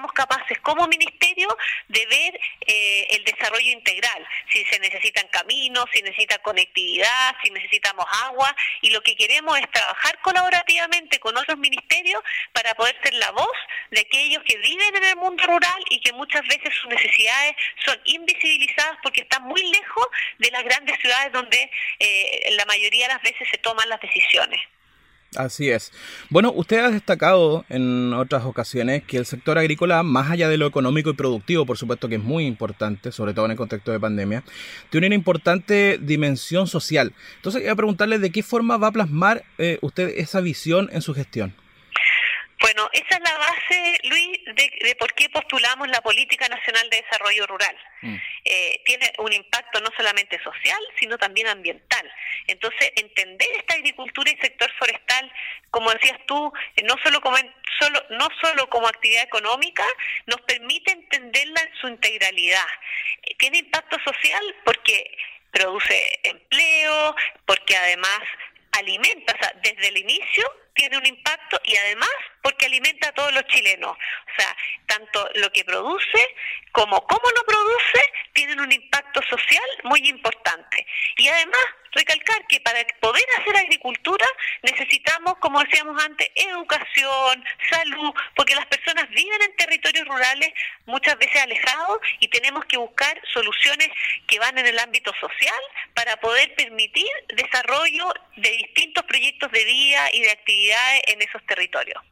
seamos 0.00 0.12
capaces 0.12 0.58
como 0.60 0.86
ministerio 0.86 1.48
de 1.88 2.06
ver 2.06 2.40
eh, 2.66 3.06
el 3.10 3.24
desarrollo 3.24 3.70
integral, 3.70 4.26
si 4.50 4.64
se 4.64 4.78
necesitan 4.78 5.26
caminos, 5.28 5.84
si 5.92 6.02
necesita 6.02 6.38
conectividad, 6.38 7.36
si 7.42 7.50
necesitamos 7.50 8.06
agua 8.24 8.54
y 8.80 8.90
lo 8.90 9.02
que 9.02 9.14
queremos 9.14 9.58
es 9.58 9.70
trabajar 9.70 10.18
colaborativamente 10.22 11.18
con 11.18 11.36
otros 11.36 11.58
ministerios 11.58 12.22
para 12.52 12.74
poder 12.74 12.96
ser 13.02 13.14
la 13.14 13.30
voz 13.32 13.56
de 13.90 14.00
aquellos 14.00 14.42
que 14.44 14.56
viven 14.58 14.96
en 14.96 15.04
el 15.04 15.16
mundo 15.16 15.44
rural 15.44 15.84
y 15.90 16.00
que 16.00 16.12
muchas 16.12 16.42
veces 16.48 16.74
sus 16.80 16.88
necesidades 16.88 17.54
son 17.84 18.00
invisibilizadas 18.04 18.98
porque 19.02 19.22
están 19.22 19.42
muy 19.42 19.62
lejos 19.70 20.06
de 20.38 20.50
las 20.50 20.64
grandes 20.64 20.98
ciudades 21.00 21.32
donde 21.32 21.70
eh, 21.98 22.48
la 22.52 22.64
mayoría 22.64 23.06
de 23.06 23.14
las 23.14 23.22
veces 23.22 23.46
se 23.50 23.58
toman 23.58 23.88
las 23.88 24.00
decisiones. 24.00 24.60
Así 25.36 25.70
es. 25.70 25.92
Bueno, 26.28 26.50
usted 26.52 26.80
ha 26.80 26.90
destacado 26.90 27.64
en 27.68 28.12
otras 28.14 28.44
ocasiones 28.44 29.04
que 29.04 29.16
el 29.16 29.26
sector 29.26 29.58
agrícola, 29.58 30.02
más 30.02 30.28
allá 30.28 30.48
de 30.48 30.56
lo 30.56 30.66
económico 30.66 31.10
y 31.10 31.14
productivo, 31.14 31.66
por 31.66 31.78
supuesto 31.78 32.08
que 32.08 32.16
es 32.16 32.22
muy 32.22 32.46
importante, 32.46 33.12
sobre 33.12 33.32
todo 33.32 33.44
en 33.44 33.52
el 33.52 33.56
contexto 33.56 33.92
de 33.92 34.00
pandemia, 34.00 34.42
tiene 34.90 35.06
una 35.06 35.14
importante 35.14 35.98
dimensión 36.00 36.66
social. 36.66 37.14
Entonces, 37.36 37.62
voy 37.62 37.70
a 37.70 37.76
preguntarle 37.76 38.18
de 38.18 38.32
qué 38.32 38.42
forma 38.42 38.76
va 38.76 38.88
a 38.88 38.92
plasmar 38.92 39.44
eh, 39.58 39.78
usted 39.82 40.08
esa 40.16 40.40
visión 40.40 40.88
en 40.92 41.00
su 41.00 41.14
gestión. 41.14 41.54
Bueno, 42.60 42.90
esa 42.92 43.16
es 43.16 43.20
la 43.20 43.38
base, 43.38 43.98
Luis, 44.04 44.38
de, 44.44 44.94
por 44.96 45.14
qué 45.14 45.30
postulamos 45.30 45.88
la 45.88 46.02
Política 46.02 46.46
Nacional 46.46 46.90
de 46.90 47.02
Desarrollo 47.02 47.46
Rural. 47.46 47.76
Mm. 48.02 48.16
Eh, 48.44 48.82
tiene 48.84 49.12
un 49.18 49.32
impacto 49.32 49.80
no 49.80 49.88
solamente 49.96 50.38
social, 50.42 50.78
sino 50.98 51.16
también 51.16 51.46
ambiental. 51.46 52.10
Entonces, 52.50 52.92
entender 52.96 53.48
esta 53.56 53.74
agricultura 53.74 54.30
y 54.30 54.36
sector 54.40 54.70
forestal, 54.78 55.32
como 55.70 55.90
decías 55.92 56.18
tú, 56.26 56.52
eh, 56.76 56.82
no 56.82 56.96
solo 57.02 57.20
como, 57.20 57.36
solo, 57.78 58.02
no 58.10 58.28
solo 58.40 58.68
como 58.68 58.88
actividad 58.88 59.24
económica, 59.24 59.84
nos 60.26 60.40
permite 60.42 60.92
entenderla 60.92 61.60
en 61.62 61.74
su 61.80 61.88
integralidad. 61.88 62.66
Eh, 63.22 63.34
tiene 63.38 63.58
impacto 63.58 63.96
social 64.04 64.42
porque 64.64 65.16
produce 65.50 66.20
empleo, 66.24 67.14
porque 67.46 67.76
además 67.76 68.20
alimenta, 68.72 69.34
o 69.34 69.38
sea, 69.38 69.52
desde 69.62 69.88
el 69.88 69.98
inicio 69.98 70.44
tiene 70.80 70.96
un 70.96 71.04
impacto 71.04 71.60
y 71.64 71.76
además 71.76 72.08
porque 72.40 72.64
alimenta 72.64 73.08
a 73.08 73.12
todos 73.12 73.34
los 73.34 73.44
chilenos. 73.48 73.90
O 73.92 74.34
sea, 74.34 74.56
tanto 74.86 75.28
lo 75.34 75.52
que 75.52 75.62
produce 75.62 76.34
como 76.72 77.04
cómo 77.06 77.30
lo 77.36 77.44
produce 77.44 78.00
tienen 78.32 78.60
un 78.60 78.72
impacto 78.72 79.20
social 79.28 79.68
muy 79.82 80.08
importante. 80.08 80.86
Y 81.18 81.28
además, 81.28 81.60
recalcar 81.92 82.46
que 82.46 82.60
para 82.60 82.82
poder 83.00 83.24
hacer 83.38 83.56
agricultura 83.56 84.24
necesitamos, 84.62 85.34
como 85.40 85.62
decíamos 85.62 86.02
antes, 86.02 86.30
educación, 86.34 87.44
salud, 87.68 88.14
porque 88.34 88.54
las 88.54 88.66
personas 88.66 89.10
viven 89.10 89.42
en 89.42 89.56
territorios 89.56 90.06
rurales 90.06 90.50
muchas 90.86 91.18
veces 91.18 91.42
alejados 91.42 91.98
y 92.20 92.28
tenemos 92.28 92.64
que 92.66 92.78
buscar 92.78 93.20
soluciones 93.34 93.88
que 94.28 94.38
van 94.38 94.56
en 94.56 94.66
el 94.66 94.78
ámbito 94.78 95.12
social 95.20 95.62
para 95.92 96.16
poder 96.20 96.54
permitir 96.54 97.10
desarrollo 97.34 98.14
de 98.36 98.50
distintos 98.50 99.04
proyectos 99.04 99.50
de 99.50 99.64
vida 99.64 100.08
y 100.12 100.22
de 100.22 100.30
actividades 100.30 100.69
en 101.06 101.22
esos 101.22 101.44
territorios. 101.46 102.02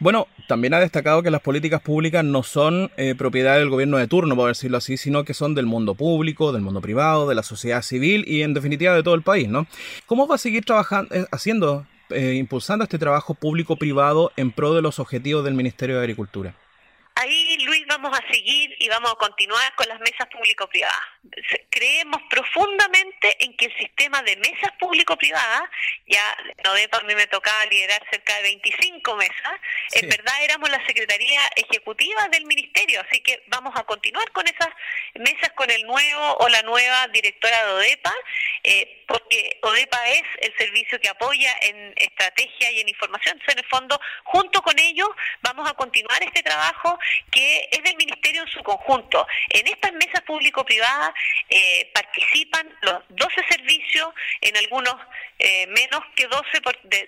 Bueno, 0.00 0.28
también 0.48 0.72
ha 0.72 0.80
destacado 0.80 1.22
que 1.22 1.30
las 1.30 1.42
políticas 1.42 1.82
públicas 1.82 2.24
no 2.24 2.42
son 2.42 2.90
eh, 2.96 3.14
propiedad 3.14 3.58
del 3.58 3.68
gobierno 3.68 3.98
de 3.98 4.08
turno, 4.08 4.34
por 4.34 4.48
decirlo 4.48 4.78
así, 4.78 4.96
sino 4.96 5.24
que 5.24 5.34
son 5.34 5.54
del 5.54 5.66
mundo 5.66 5.94
público, 5.94 6.52
del 6.52 6.62
mundo 6.62 6.80
privado, 6.80 7.28
de 7.28 7.34
la 7.34 7.42
sociedad 7.42 7.82
civil 7.82 8.24
y 8.26 8.40
en 8.40 8.54
definitiva 8.54 8.94
de 8.94 9.02
todo 9.02 9.14
el 9.14 9.20
país, 9.20 9.46
¿no? 9.48 9.66
¿Cómo 10.06 10.26
va 10.26 10.36
a 10.36 10.38
seguir 10.38 10.64
trabajando, 10.64 11.14
eh, 11.14 11.26
haciendo, 11.30 11.86
eh, 12.08 12.32
impulsando 12.36 12.84
este 12.84 12.98
trabajo 12.98 13.34
público-privado 13.34 14.32
en 14.36 14.52
pro 14.52 14.72
de 14.72 14.80
los 14.80 14.98
objetivos 15.00 15.44
del 15.44 15.52
Ministerio 15.52 15.96
de 15.96 16.00
Agricultura? 16.00 16.54
Vamos 18.02 18.18
a 18.18 18.32
seguir 18.32 18.74
y 18.78 18.88
vamos 18.88 19.12
a 19.12 19.14
continuar 19.16 19.74
con 19.74 19.86
las 19.86 20.00
mesas 20.00 20.26
público-privadas. 20.32 21.04
Creemos 21.68 22.22
profundamente 22.30 23.36
en 23.44 23.54
que 23.58 23.66
el 23.66 23.76
sistema 23.76 24.22
de 24.22 24.36
mesas 24.36 24.72
público-privadas, 24.78 25.64
ya 26.06 26.24
Nodepa 26.64 26.96
a 26.96 27.02
mí 27.02 27.14
me 27.14 27.26
tocaba 27.26 27.66
liderar 27.66 28.02
cerca 28.10 28.36
de 28.36 28.42
25 28.44 29.16
mesas, 29.16 29.52
en 29.92 30.08
verdad 30.08 30.32
éramos 30.42 30.70
la 30.70 30.84
Secretaría 30.86 31.42
Ejecutiva 31.56 32.26
del 32.28 32.46
Ministerio, 32.46 33.02
así 33.06 33.20
que 33.20 33.42
vamos 33.48 33.74
a 33.76 33.84
continuar 33.84 34.32
con 34.32 34.46
esas 34.48 34.70
mesas 35.16 35.50
con 35.54 35.70
el 35.70 35.82
nuevo 35.82 36.38
o 36.38 36.48
la 36.48 36.62
nueva 36.62 37.06
directora 37.08 37.66
de 37.66 37.72
ODEPA, 37.72 38.14
eh, 38.64 39.04
porque 39.06 39.58
ODEPA 39.60 40.08
es 40.08 40.22
el 40.40 40.56
servicio 40.56 40.98
que 41.00 41.08
apoya 41.10 41.54
en 41.60 41.92
estrategia 41.96 42.70
y 42.70 42.80
en 42.80 42.88
información, 42.88 43.34
entonces 43.34 43.56
en 43.56 43.64
el 43.64 43.68
fondo, 43.68 44.00
junto 44.24 44.62
con 44.62 44.78
ellos, 44.78 45.08
vamos 45.42 45.68
a 45.68 45.74
continuar 45.74 46.22
este 46.22 46.42
trabajo 46.42 46.98
que 47.30 47.68
es 47.70 47.89
del 47.90 47.96
Ministerio 47.96 48.42
en 48.42 48.48
su 48.48 48.62
conjunto. 48.62 49.26
En 49.48 49.66
estas 49.66 49.92
mesas 49.92 50.22
público-privadas 50.26 51.10
eh, 51.48 51.90
participan 51.92 52.66
los 52.82 53.02
12 53.08 53.34
servicios, 53.48 54.08
en 54.40 54.56
algunos 54.56 54.94
eh, 55.42 55.66
menos 55.68 56.02
que 56.14 56.26
12 56.26 56.60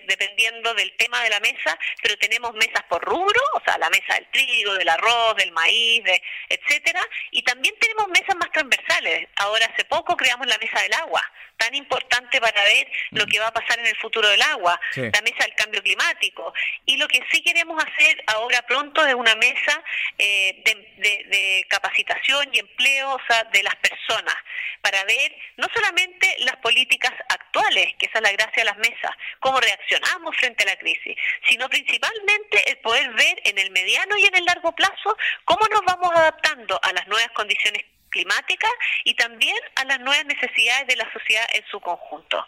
dependiendo 0.07 0.73
del 0.73 0.91
tema 0.97 1.21
de 1.23 1.29
la 1.29 1.39
mesa, 1.39 1.77
pero 2.01 2.17
tenemos 2.17 2.53
mesas 2.55 2.81
por 2.89 3.03
rubro, 3.03 3.39
o 3.53 3.61
sea, 3.63 3.77
la 3.77 3.91
mesa 3.91 4.15
del 4.15 4.27
trigo, 4.31 4.73
del 4.73 4.89
arroz, 4.89 5.35
del 5.35 5.51
maíz, 5.51 6.03
de, 6.03 6.19
etcétera, 6.49 7.01
y 7.29 7.43
también 7.43 7.75
tenemos 7.79 8.07
mesas 8.07 8.35
más 8.37 8.51
transversales. 8.51 9.29
Ahora 9.35 9.67
hace 9.71 9.85
poco 9.85 10.17
creamos 10.17 10.47
la 10.47 10.57
mesa 10.57 10.81
del 10.81 10.93
agua, 10.93 11.21
tan 11.57 11.75
importante 11.75 12.41
para 12.41 12.63
ver 12.63 12.87
lo 13.11 13.25
que 13.27 13.39
va 13.39 13.47
a 13.47 13.53
pasar 13.53 13.79
en 13.79 13.85
el 13.85 13.95
futuro 13.97 14.27
del 14.27 14.41
agua, 14.41 14.79
la 14.95 15.21
mesa 15.21 15.43
del 15.45 15.55
cambio 15.55 15.83
climático. 15.83 16.53
Y 16.85 16.97
lo 16.97 17.07
que 17.07 17.21
sí 17.31 17.43
queremos 17.43 17.81
hacer 17.83 18.23
ahora 18.27 18.61
pronto 18.63 19.05
es 19.05 19.13
una 19.13 19.35
mesa 19.35 19.83
eh, 20.17 20.63
de, 20.65 21.65
capacitación 21.69 22.49
y 22.51 22.59
empleo 22.59 23.17
de 23.51 23.63
las 23.63 23.75
personas, 23.75 24.35
para 24.81 25.03
ver 25.05 25.35
no 25.57 25.67
solamente 25.73 26.35
las 26.39 26.57
políticas 26.57 27.13
actuales, 27.29 27.93
que 27.97 28.07
esa 28.07 28.19
es 28.19 28.22
la 28.23 28.31
gracia 28.31 28.63
de 28.63 28.65
las 28.65 28.77
mesas, 28.77 29.11
cómo 29.39 29.59
reaccionamos 29.59 30.35
frente 30.37 30.63
a 30.63 30.67
la 30.67 30.77
crisis, 30.77 31.15
sino 31.47 31.69
principalmente 31.69 32.71
el 32.71 32.77
poder 32.77 33.13
ver 33.13 33.41
en 33.43 33.59
el 33.59 33.69
mediano 33.71 34.17
y 34.17 34.25
en 34.25 34.35
el 34.35 34.45
largo 34.45 34.73
plazo 34.73 35.15
cómo 35.45 35.67
nos 35.67 35.81
vamos 35.85 36.09
adaptando 36.15 36.79
a 36.81 36.93
las 36.93 37.07
nuevas 37.07 37.29
condiciones 37.35 37.83
climáticas 38.09 38.71
y 39.03 39.15
también 39.15 39.57
a 39.75 39.85
las 39.85 39.99
nuevas 39.99 40.25
necesidades 40.25 40.87
de 40.87 40.95
la 40.95 41.11
sociedad 41.11 41.45
en 41.53 41.63
su 41.69 41.79
conjunto. 41.79 42.45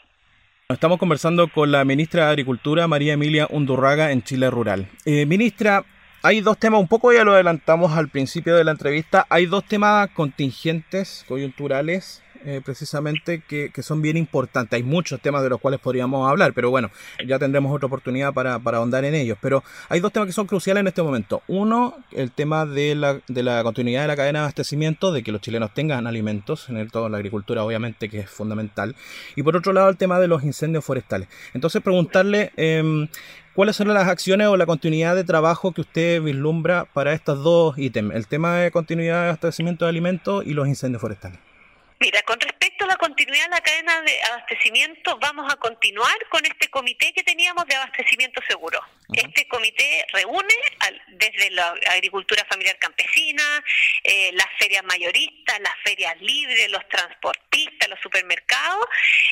Estamos 0.70 0.98
conversando 0.98 1.48
con 1.48 1.72
la 1.72 1.86
ministra 1.86 2.26
de 2.26 2.32
Agricultura, 2.32 2.88
María 2.88 3.14
Emilia 3.14 3.48
Undurraga, 3.52 4.12
en 4.12 4.24
Chile 4.24 4.50
Rural. 4.50 4.88
Eh, 5.06 5.26
ministra, 5.28 5.84
hay 6.24 6.42
dos 6.42 6.58
temas, 6.58 6.80
un 6.80 6.88
poco 6.88 7.14
ya 7.14 7.24
lo 7.24 7.34
adelantamos 7.34 7.92
al 7.96 8.10
principio 8.10 8.56
de 8.56 8.64
la 8.64 8.72
entrevista, 8.72 9.28
hay 9.30 9.46
dos 9.46 9.64
temas 9.66 10.10
contingentes, 10.10 11.24
coyunturales, 11.28 12.24
eh, 12.46 12.62
precisamente 12.64 13.42
que, 13.42 13.72
son 13.82 14.02
bien 14.02 14.18
importantes. 14.18 14.78
Hay 14.78 14.84
muchos 14.84 15.20
temas 15.20 15.42
de 15.44 15.50
los 15.50 15.60
cuales 15.60 15.80
podríamos 15.80 16.30
hablar, 16.30 16.54
pero 16.54 16.70
bueno, 16.70 16.92
ya 17.26 17.40
tendremos 17.40 17.76
otra 17.76 17.88
oportunidad 17.88 18.34
para, 18.34 18.56
ahondar 18.56 19.04
en 19.04 19.16
ellos. 19.16 19.38
Pero 19.42 19.64
hay 19.90 20.00
dos 20.00 20.14
temas 20.14 20.28
que 20.28 20.34
son 20.34 20.46
cruciales 20.46 20.82
en 20.82 20.88
este 20.88 21.02
momento. 21.02 21.42
Uno, 21.48 21.96
el 22.12 22.32
tema 22.32 22.66
de 22.66 22.96
la, 22.96 23.64
continuidad 23.64 24.04
de 24.04 24.08
la 24.08 24.16
cadena 24.16 24.40
de 24.40 24.44
abastecimiento, 24.44 25.12
de 25.12 25.24
que 25.24 25.32
los 25.32 25.42
chilenos 25.42 25.74
tengan 25.74 26.08
alimentos, 26.08 26.70
en 26.70 26.78
el 26.78 26.92
todo 26.92 27.10
la 27.10 27.18
agricultura 27.18 27.64
obviamente 27.64 28.10
que 28.10 28.20
es 28.20 28.30
fundamental. 28.30 28.96
Y 29.36 29.44
por 29.44 29.56
otro 29.56 29.74
lado, 29.74 29.90
el 29.90 29.98
tema 29.98 30.20
de 30.20 30.28
los 30.28 30.44
incendios 30.44 30.86
forestales. 30.86 31.28
Entonces, 31.54 31.82
preguntarle... 31.82 32.52
Eh, 32.58 33.08
¿Cuáles 33.56 33.78
son 33.78 33.88
las 33.88 34.10
acciones 34.10 34.48
o 34.48 34.58
la 34.58 34.66
continuidad 34.66 35.16
de 35.16 35.24
trabajo 35.24 35.72
que 35.72 35.80
usted 35.80 36.22
vislumbra 36.22 36.90
para 36.94 37.14
estos 37.14 37.42
dos 37.42 37.78
ítems? 37.78 38.14
El 38.14 38.28
tema 38.28 38.58
de 38.58 38.70
continuidad 38.70 39.22
de 39.22 39.28
abastecimiento 39.28 39.86
de 39.86 39.90
alimentos 39.90 40.46
y 40.46 40.54
los 40.54 40.68
incendios 40.68 41.00
forestales. 41.00 41.40
Mira, 42.00 42.22
con 42.24 42.40
respecto 42.40 42.65
a 42.86 42.88
la 42.88 42.98
continuidad 42.98 43.46
de 43.46 43.50
la 43.50 43.62
cadena 43.62 44.02
de 44.02 44.24
abastecimiento, 44.32 45.18
vamos 45.18 45.52
a 45.52 45.56
continuar 45.58 46.16
con 46.30 46.46
este 46.46 46.70
comité 46.70 47.12
que 47.14 47.24
teníamos 47.24 47.66
de 47.66 47.76
abastecimiento 47.76 48.42
seguro. 48.48 48.80
Este 49.14 49.48
comité 49.48 50.06
reúne 50.14 50.54
desde 51.08 51.52
la 51.52 51.76
agricultura 51.92 52.46
familiar 52.50 52.78
campesina, 52.80 53.64
eh, 54.04 54.32
las 54.34 54.48
ferias 54.60 54.84
mayoristas, 54.84 55.60
las 55.60 55.74
ferias 55.84 56.20
libres, 56.22 56.70
los 56.70 56.88
transportistas, 56.90 57.90
los 57.90 58.00
supermercados, 58.02 58.86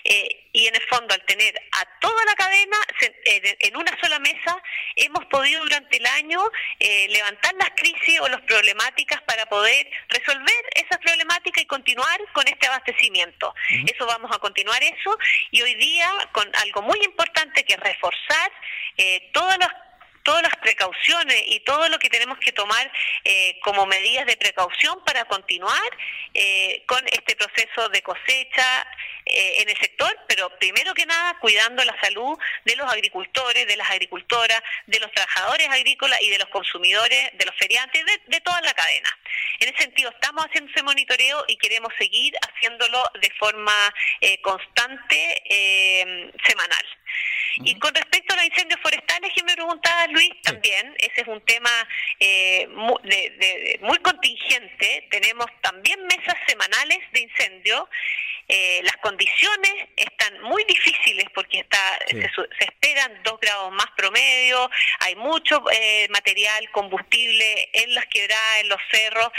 eh, 0.03 0.49
y 0.51 0.67
en 0.67 0.75
el 0.75 0.83
fondo 0.83 1.13
al 1.13 1.23
tener 1.25 1.55
a 1.71 1.99
toda 1.99 2.25
la 2.25 2.35
cadena 2.35 2.77
en 3.35 3.75
una 3.77 3.91
sola 4.01 4.19
mesa, 4.19 4.61
hemos 4.95 5.25
podido 5.25 5.63
durante 5.63 5.97
el 5.97 6.05
año 6.05 6.39
eh, 6.79 7.07
levantar 7.09 7.53
las 7.55 7.71
crisis 7.75 8.19
o 8.21 8.27
las 8.27 8.41
problemáticas 8.41 9.21
para 9.23 9.45
poder 9.47 9.89
resolver 10.09 10.65
esas 10.75 10.99
problemáticas 10.99 11.63
y 11.63 11.65
continuar 11.65 12.19
con 12.33 12.47
este 12.47 12.67
abastecimiento. 12.67 13.42
Eso 13.69 14.05
vamos 14.05 14.31
a 14.35 14.39
continuar 14.39 14.81
eso. 14.83 15.17
Y 15.51 15.61
hoy 15.61 15.75
día 15.75 16.09
con 16.31 16.49
algo 16.55 16.81
muy 16.81 16.99
importante 17.03 17.63
que 17.63 17.73
es 17.73 17.79
reforzar 17.79 18.51
eh, 18.97 19.29
todas 19.33 19.57
las 19.57 19.69
todas 20.23 20.41
las 20.41 20.55
precauciones 20.57 21.43
y 21.47 21.59
todo 21.61 21.87
lo 21.89 21.99
que 21.99 22.09
tenemos 22.09 22.37
que 22.39 22.51
tomar 22.51 22.91
eh, 23.23 23.59
como 23.61 23.85
medidas 23.85 24.25
de 24.25 24.37
precaución 24.37 25.03
para 25.05 25.25
continuar 25.25 25.81
eh, 26.33 26.83
con 26.87 26.99
este 27.11 27.35
proceso 27.35 27.89
de 27.89 28.01
cosecha 28.01 28.87
eh, 29.25 29.61
en 29.61 29.69
el 29.69 29.77
sector, 29.77 30.17
pero 30.27 30.49
primero 30.57 30.93
que 30.93 31.05
nada 31.05 31.37
cuidando 31.39 31.83
la 31.83 31.99
salud 32.01 32.37
de 32.65 32.75
los 32.75 32.91
agricultores, 32.91 33.67
de 33.67 33.77
las 33.77 33.89
agricultoras, 33.89 34.61
de 34.87 34.99
los 34.99 35.11
trabajadores 35.11 35.69
agrícolas 35.69 36.21
y 36.21 36.29
de 36.29 36.39
los 36.39 36.47
consumidores, 36.49 37.31
de 37.33 37.45
los 37.45 37.55
feriantes, 37.57 38.05
de, 38.05 38.21
de 38.27 38.41
toda 38.41 38.61
la 38.61 38.73
cadena. 38.73 39.09
En 39.59 39.69
ese 39.69 39.83
sentido, 39.83 40.09
estamos 40.09 40.45
haciendo 40.45 40.71
ese 40.71 40.83
monitoreo 40.83 41.45
y 41.47 41.57
queremos 41.57 41.93
seguir 41.97 42.33
haciéndolo 42.41 43.03
de 43.21 43.31
forma 43.37 43.73
constante, 44.41 45.41
semanal. 46.45 46.85
Y 47.57 47.77
con 47.79 47.93
respecto 47.93 48.33
a 48.33 48.37
los 48.37 48.45
incendios 48.45 48.79
forestales 48.81 49.02
que 49.43 49.51
me 49.51 49.55
preguntaba 49.55 50.07
Luis, 50.07 50.31
también, 50.43 50.95
ese 50.99 51.21
es 51.21 51.27
un 51.27 51.41
tema 51.41 51.69
eh, 52.19 52.67
muy, 52.67 52.97
muy 53.81 53.97
contingente. 53.99 55.07
Tenemos 55.09 55.47
también 55.61 56.05
mesas 56.05 56.35
semanales 56.47 56.99
de 57.11 57.21
incendio. 57.21 57.89
Eh, 58.47 58.81
las 58.83 58.97
condiciones 58.97 59.73
están 59.95 60.41
muy 60.41 60.63
difíciles 60.65 61.25
porque 61.33 61.59
está, 61.59 61.79
se, 62.09 62.65
esperan 62.65 63.23
dos 63.23 63.39
grados 63.39 63.71
más 63.71 63.87
promedio, 63.95 64.69
hay 64.99 65.15
mucho 65.15 65.63
eh, 65.71 66.07
material, 66.09 66.69
combustible 66.71 67.69
en 67.71 67.95
las 67.95 68.05
quebradas, 68.07 68.59
en 68.59 68.69
los 68.69 68.81
cerros, 68.91 69.29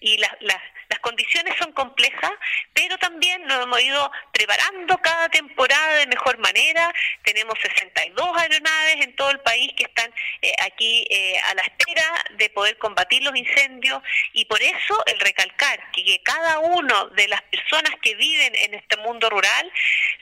y 0.00 0.18
las, 0.18 0.32
las 0.40 0.60
las 0.88 0.98
condiciones 1.00 1.54
son 1.58 1.72
complejas, 1.72 2.30
pero 2.72 2.96
también 2.98 3.44
nos 3.44 3.62
hemos 3.62 3.80
ido 3.82 4.10
preparando 4.32 4.96
cada 4.98 5.28
temporada 5.28 5.94
de 5.96 6.06
mejor 6.06 6.38
manera. 6.38 6.92
Tenemos 7.24 7.58
62 7.60 8.36
aeronaves 8.36 9.04
en 9.04 9.14
todo 9.16 9.30
el 9.30 9.40
país 9.40 9.70
que 9.76 9.84
están 9.84 10.10
eh, 10.40 10.52
aquí 10.64 11.06
eh, 11.10 11.38
a 11.50 11.54
la 11.54 11.62
espera 11.62 12.04
de 12.36 12.48
poder 12.50 12.78
combatir 12.78 13.22
los 13.22 13.36
incendios 13.36 14.02
y 14.32 14.46
por 14.46 14.62
eso 14.62 15.02
el 15.06 15.20
recalcar 15.20 15.90
que, 15.92 16.08
cada 16.24 16.58
uno 16.58 17.08
de 17.10 17.28
las 17.28 17.42
personas 17.42 17.92
que 18.02 18.14
viven 18.14 18.54
en 18.56 18.74
este 18.74 18.96
mundo 18.98 19.28
rural 19.30 19.72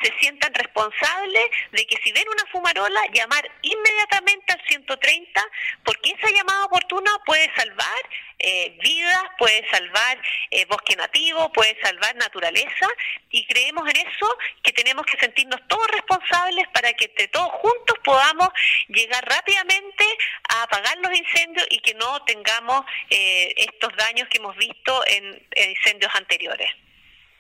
se 0.03 0.13
sientan 0.19 0.53
responsables 0.55 1.45
de 1.73 1.87
que 1.87 1.97
si 2.03 2.13
ven 2.13 2.25
una 2.29 2.45
fumarola, 2.51 3.01
llamar 3.13 3.49
inmediatamente 3.63 4.53
al 4.53 4.63
130 4.67 5.45
porque 5.85 6.11
esa 6.11 6.31
llamada 6.31 6.65
oportuna 6.65 7.11
puede 7.25 7.51
salvar 7.57 8.03
eh, 8.39 8.77
vidas, 8.83 9.23
puede 9.39 9.67
salvar 9.71 10.21
eh, 10.51 10.65
bosque 10.67 10.95
nativo, 10.97 11.51
puede 11.53 11.79
salvar 11.83 12.15
naturaleza 12.17 12.87
y 13.31 13.47
creemos 13.47 13.89
en 13.89 13.97
eso 13.97 14.39
que 14.63 14.73
tenemos 14.73 15.07
que 15.07 15.19
sentirnos 15.19 15.61
todos 15.69 15.87
responsables 15.89 16.67
para 16.69 16.93
que 16.93 17.07
entre 17.07 17.29
todos 17.29 17.51
juntos 17.53 17.97
podamos 18.05 18.49
llegar 18.89 19.25
rápidamente 19.27 20.05
a 20.51 20.65
apagar 20.65 20.97
los 20.99 21.17
incendios 21.17 21.67
y 21.71 21.79
que 21.81 21.95
no 21.95 22.23
tengamos 22.25 22.85
eh, 23.11 23.55
estos 23.57 23.95
daños 23.97 24.29
que 24.29 24.39
hemos 24.39 24.57
visto 24.57 25.03
en 25.07 25.47
incendios 25.57 26.15
anteriores. 26.15 26.71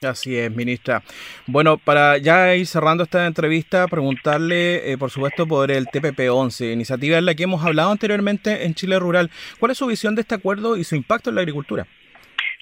Así 0.02 0.36
es, 0.36 0.54
ministra. 0.54 1.02
Bueno, 1.46 1.78
para 1.78 2.18
ya 2.18 2.54
ir 2.54 2.66
cerrando 2.66 3.04
esta 3.04 3.26
entrevista, 3.26 3.88
preguntarle, 3.88 4.92
eh, 4.92 4.98
por 4.98 5.10
supuesto, 5.10 5.46
por 5.46 5.70
el 5.70 5.86
TPP-11, 5.86 6.72
iniciativa 6.72 7.16
en 7.16 7.24
la 7.24 7.34
que 7.34 7.44
hemos 7.44 7.64
hablado 7.64 7.90
anteriormente 7.92 8.66
en 8.66 8.74
Chile 8.74 8.98
Rural. 8.98 9.30
¿Cuál 9.58 9.72
es 9.72 9.78
su 9.78 9.86
visión 9.86 10.14
de 10.14 10.20
este 10.20 10.34
acuerdo 10.34 10.76
y 10.76 10.84
su 10.84 10.96
impacto 10.96 11.30
en 11.30 11.36
la 11.36 11.40
agricultura? 11.40 11.86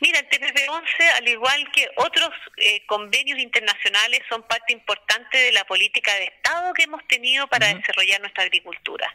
Mira, 0.05 0.19
el 0.19 0.29
TPP-11, 0.29 1.13
al 1.17 1.29
igual 1.29 1.73
que 1.73 1.89
otros 1.97 2.29
eh, 2.59 2.85
convenios 2.85 3.39
internacionales, 3.39 4.21
son 4.29 4.43
parte 4.43 4.75
importante 4.75 5.39
de 5.39 5.53
la 5.53 5.65
política 5.65 6.13
de 6.17 6.25
Estado 6.25 6.75
que 6.75 6.83
hemos 6.83 7.03
tenido 7.09 7.47
para 7.47 7.73
desarrollar 7.73 8.21
nuestra 8.21 8.43
agricultura. 8.43 9.11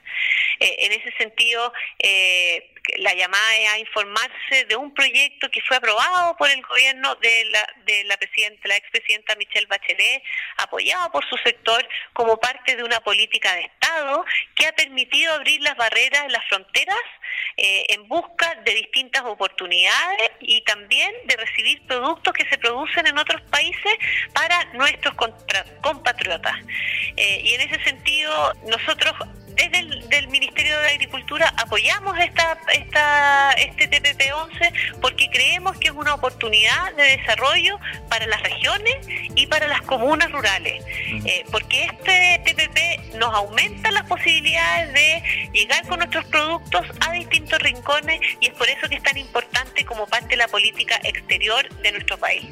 Eh, 0.60 0.78
en 0.80 0.94
ese 0.94 1.16
sentido, 1.16 1.72
eh, 2.00 2.74
la 2.98 3.14
llamada 3.14 3.58
es 3.58 3.70
a 3.70 3.78
informarse 3.78 4.66
de 4.68 4.76
un 4.76 4.92
proyecto 4.92 5.52
que 5.52 5.62
fue 5.62 5.78
aprobado 5.78 6.36
por 6.38 6.50
el 6.50 6.60
gobierno 6.64 7.14
de 7.18 7.46
la, 7.52 7.76
de 7.86 8.04
la 8.06 8.18
presidenta, 8.18 8.68
la 8.68 8.78
expresidenta 8.78 9.36
Michelle 9.36 9.68
Bachelet, 9.68 10.24
apoyado 10.58 11.12
por 11.12 11.24
su 11.30 11.38
sector 11.38 11.88
como 12.14 12.38
parte 12.38 12.76
de 12.76 12.84
una 12.84 13.00
política 13.02 13.54
de 13.54 13.62
Estado 13.62 14.26
que 14.56 14.66
ha 14.66 14.72
permitido 14.72 15.36
abrir 15.36 15.62
las 15.62 15.78
barreras, 15.78 16.32
las 16.32 16.44
fronteras 16.48 16.98
eh, 17.58 17.86
en 17.90 18.08
busca 18.08 18.56
de 18.66 18.74
distintas 18.74 19.24
oportunidades 19.24 20.32
y 20.40 20.64
también 20.64 21.12
de 21.26 21.36
recibir 21.36 21.86
productos 21.88 22.34
que 22.34 22.48
se 22.50 22.58
producen 22.58 23.08
en 23.08 23.18
otros 23.18 23.42
países 23.50 23.94
para 24.34 24.66
nuestros 24.74 25.14
compatriotas. 25.82 26.56
Eh, 27.16 27.42
y 27.44 27.54
en 27.54 27.62
ese 27.62 27.84
sentido, 27.84 28.54
nosotros 28.68 29.14
desde 29.60 29.80
el 29.80 30.10
del 30.10 30.28
Ministerio 30.30 30.80
de 30.80 30.88
Agricultura 30.88 31.54
apoyamos 31.58 32.18
esta, 32.20 32.58
esta, 32.74 33.52
este 33.54 33.90
TPP-11 33.90 35.00
porque 35.02 35.30
creemos 35.30 35.78
que 35.78 35.90
es 35.90 35.94
una 35.94 36.14
oportunidad 36.14 36.94
de 36.96 37.18
desarrollo 37.18 37.78
para 38.10 38.26
las 38.28 38.42
regiones 38.42 38.96
y 39.36 39.48
para 39.48 39.68
las 39.68 39.82
comunas 39.82 40.32
rurales, 40.32 40.84
eh, 41.26 41.44
porque 41.52 41.86
este 41.86 42.42
TPP 42.46 43.16
nos 43.18 43.34
aumenta 43.36 43.92
las 43.92 44.08
posibilidades 44.08 44.94
de 44.94 45.50
llegar 45.54 45.86
con 45.88 46.00
nuestros 46.00 46.26
productos 46.26 46.86
a 47.06 47.12
distintos 47.12 47.60
rincones 47.60 48.22
y 48.40 48.48
es 48.48 48.54
por 48.54 48.70
eso 48.70 48.88
que 48.88 48.96
es 48.96 49.04
tan 49.04 49.18
importante 49.18 49.86
como 49.86 50.08
parte 50.08 50.30
de 50.30 50.38
la 50.38 50.48
política 50.48 51.00
exterior 51.04 51.68
de 51.82 51.92
nuestro 51.92 52.18
país. 52.18 52.46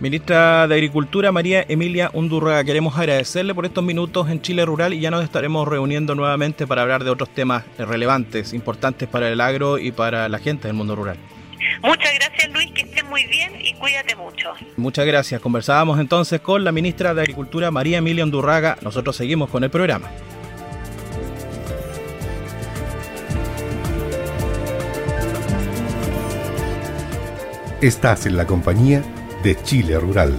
Ministra 0.00 0.66
de 0.66 0.74
Agricultura, 0.76 1.30
María 1.30 1.66
Emilia 1.68 2.10
Undurraga, 2.14 2.64
queremos 2.64 2.96
agradecerle 2.96 3.54
por 3.54 3.66
estos 3.66 3.84
minutos 3.84 4.30
en 4.30 4.40
Chile 4.40 4.64
Rural 4.64 4.94
y 4.94 5.00
ya 5.00 5.10
nos 5.10 5.22
estaremos 5.22 5.68
reuniendo 5.68 6.14
nuevamente 6.14 6.66
para 6.66 6.80
hablar 6.80 7.04
de 7.04 7.10
otros 7.10 7.28
temas 7.28 7.64
relevantes, 7.76 8.54
importantes 8.54 9.06
para 9.10 9.28
el 9.28 9.42
agro 9.42 9.76
y 9.76 9.92
para 9.92 10.26
la 10.30 10.38
gente 10.38 10.68
del 10.68 10.74
mundo 10.74 10.96
rural. 10.96 11.18
Muchas 11.82 12.14
gracias 12.14 12.50
Luis, 12.50 12.72
que 12.72 12.80
estés 12.80 13.04
muy 13.04 13.26
bien 13.26 13.52
y 13.60 13.74
cuídate 13.74 14.16
mucho. 14.16 14.54
Muchas 14.78 15.04
gracias. 15.04 15.38
Conversábamos 15.42 16.00
entonces 16.00 16.40
con 16.40 16.64
la 16.64 16.72
ministra 16.72 17.12
de 17.12 17.20
Agricultura, 17.20 17.70
María 17.70 17.98
Emilia 17.98 18.24
Undurraga. 18.24 18.78
Nosotros 18.80 19.14
seguimos 19.14 19.50
con 19.50 19.64
el 19.64 19.70
programa. 19.70 20.08
Estás 27.82 28.24
en 28.24 28.38
la 28.38 28.46
compañía 28.46 29.02
de 29.42 29.56
Chile 29.62 29.98
Rural. 29.98 30.38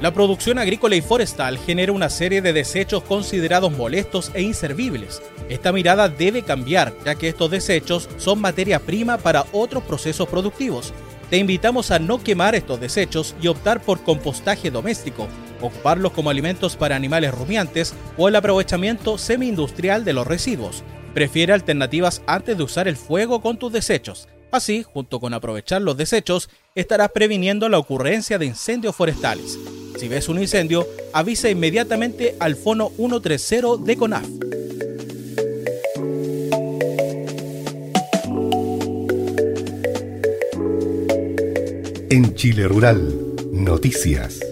La 0.00 0.14
producción 0.14 0.58
agrícola 0.58 0.94
y 0.94 1.02
forestal 1.02 1.58
genera 1.58 1.90
una 1.92 2.08
serie 2.08 2.40
de 2.40 2.52
desechos 2.52 3.02
considerados 3.02 3.72
molestos 3.72 4.30
e 4.32 4.42
inservibles. 4.42 5.20
Esta 5.48 5.72
mirada 5.72 6.08
debe 6.08 6.42
cambiar, 6.42 6.92
ya 7.04 7.16
que 7.16 7.28
estos 7.28 7.50
desechos 7.50 8.08
son 8.16 8.40
materia 8.40 8.78
prima 8.78 9.18
para 9.18 9.44
otros 9.50 9.82
procesos 9.82 10.28
productivos. 10.28 10.92
Te 11.30 11.36
invitamos 11.36 11.90
a 11.90 11.98
no 11.98 12.22
quemar 12.22 12.54
estos 12.54 12.80
desechos 12.80 13.34
y 13.42 13.48
optar 13.48 13.82
por 13.82 14.02
compostaje 14.04 14.70
doméstico, 14.70 15.26
ocuparlos 15.60 16.12
como 16.12 16.30
alimentos 16.30 16.76
para 16.76 16.94
animales 16.94 17.34
rumiantes 17.34 17.92
o 18.16 18.28
el 18.28 18.36
aprovechamiento 18.36 19.18
semi-industrial 19.18 20.04
de 20.04 20.12
los 20.12 20.26
residuos. 20.26 20.84
Prefiere 21.12 21.52
alternativas 21.52 22.22
antes 22.26 22.56
de 22.56 22.62
usar 22.62 22.86
el 22.86 22.96
fuego 22.96 23.42
con 23.42 23.58
tus 23.58 23.72
desechos. 23.72 24.28
Así, 24.50 24.82
junto 24.82 25.20
con 25.20 25.34
aprovechar 25.34 25.82
los 25.82 25.96
desechos, 25.96 26.48
estarás 26.74 27.10
previniendo 27.10 27.68
la 27.68 27.78
ocurrencia 27.78 28.38
de 28.38 28.46
incendios 28.46 28.96
forestales. 28.96 29.58
Si 29.98 30.08
ves 30.08 30.28
un 30.28 30.38
incendio, 30.38 30.86
avisa 31.12 31.50
inmediatamente 31.50 32.36
al 32.40 32.56
Fono 32.56 32.90
130 32.96 33.84
de 33.84 33.96
CONAF. 33.96 34.26
En 42.10 42.34
Chile 42.34 42.66
Rural, 42.66 43.14
noticias. 43.52 44.47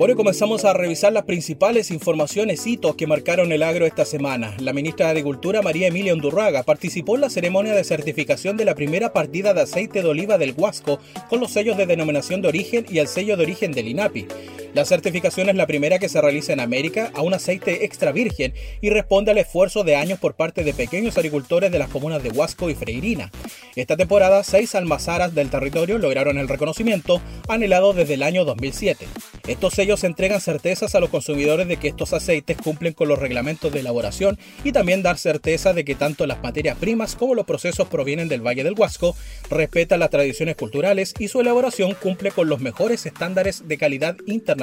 Bueno, 0.00 0.16
comenzamos 0.16 0.64
a 0.64 0.72
revisar 0.72 1.12
las 1.12 1.24
principales 1.24 1.90
informaciones 1.90 2.66
hitos 2.66 2.96
que 2.96 3.06
marcaron 3.06 3.52
el 3.52 3.62
agro 3.62 3.84
esta 3.84 4.06
semana. 4.06 4.56
La 4.58 4.72
ministra 4.72 5.04
de 5.04 5.10
Agricultura, 5.10 5.60
María 5.60 5.88
Emilia 5.88 6.14
Undurraga, 6.14 6.62
participó 6.62 7.16
en 7.16 7.20
la 7.20 7.28
ceremonia 7.28 7.74
de 7.74 7.84
certificación 7.84 8.56
de 8.56 8.64
la 8.64 8.74
primera 8.74 9.12
partida 9.12 9.52
de 9.52 9.60
aceite 9.60 10.00
de 10.00 10.08
oliva 10.08 10.38
del 10.38 10.54
Huasco 10.56 11.00
con 11.28 11.38
los 11.38 11.50
sellos 11.50 11.76
de 11.76 11.84
denominación 11.84 12.40
de 12.40 12.48
origen 12.48 12.86
y 12.88 12.96
el 12.96 13.08
sello 13.08 13.36
de 13.36 13.42
origen 13.42 13.72
del 13.72 13.88
INAPI. 13.88 14.26
La 14.72 14.84
certificación 14.84 15.48
es 15.48 15.56
la 15.56 15.66
primera 15.66 15.98
que 15.98 16.08
se 16.08 16.20
realiza 16.20 16.52
en 16.52 16.60
América 16.60 17.10
a 17.14 17.22
un 17.22 17.34
aceite 17.34 17.84
extra 17.84 18.12
virgen 18.12 18.54
y 18.80 18.90
responde 18.90 19.32
al 19.32 19.38
esfuerzo 19.38 19.82
de 19.82 19.96
años 19.96 20.20
por 20.20 20.34
parte 20.34 20.62
de 20.62 20.72
pequeños 20.72 21.18
agricultores 21.18 21.72
de 21.72 21.78
las 21.80 21.88
comunas 21.88 22.22
de 22.22 22.30
Huasco 22.30 22.70
y 22.70 22.76
Freirina. 22.76 23.32
Esta 23.74 23.96
temporada, 23.96 24.44
seis 24.44 24.76
almazaras 24.76 25.34
del 25.34 25.50
territorio 25.50 25.98
lograron 25.98 26.38
el 26.38 26.46
reconocimiento 26.46 27.20
anhelado 27.48 27.94
desde 27.94 28.14
el 28.14 28.22
año 28.22 28.44
2007. 28.44 29.08
Estos 29.48 29.74
sellos 29.74 30.04
entregan 30.04 30.40
certezas 30.40 30.94
a 30.94 31.00
los 31.00 31.10
consumidores 31.10 31.66
de 31.66 31.76
que 31.76 31.88
estos 31.88 32.12
aceites 32.12 32.56
cumplen 32.56 32.92
con 32.92 33.08
los 33.08 33.18
reglamentos 33.18 33.72
de 33.72 33.80
elaboración 33.80 34.38
y 34.62 34.70
también 34.70 35.02
dar 35.02 35.18
certeza 35.18 35.72
de 35.72 35.84
que 35.84 35.96
tanto 35.96 36.26
las 36.26 36.42
materias 36.44 36.78
primas 36.78 37.16
como 37.16 37.34
los 37.34 37.46
procesos 37.46 37.88
provienen 37.88 38.28
del 38.28 38.46
Valle 38.46 38.62
del 38.62 38.78
Huasco, 38.78 39.16
respetan 39.50 39.98
las 39.98 40.10
tradiciones 40.10 40.54
culturales 40.54 41.12
y 41.18 41.26
su 41.26 41.40
elaboración 41.40 41.94
cumple 41.94 42.30
con 42.30 42.48
los 42.48 42.60
mejores 42.60 43.04
estándares 43.04 43.66
de 43.66 43.76
calidad 43.76 44.16
internacional 44.26 44.59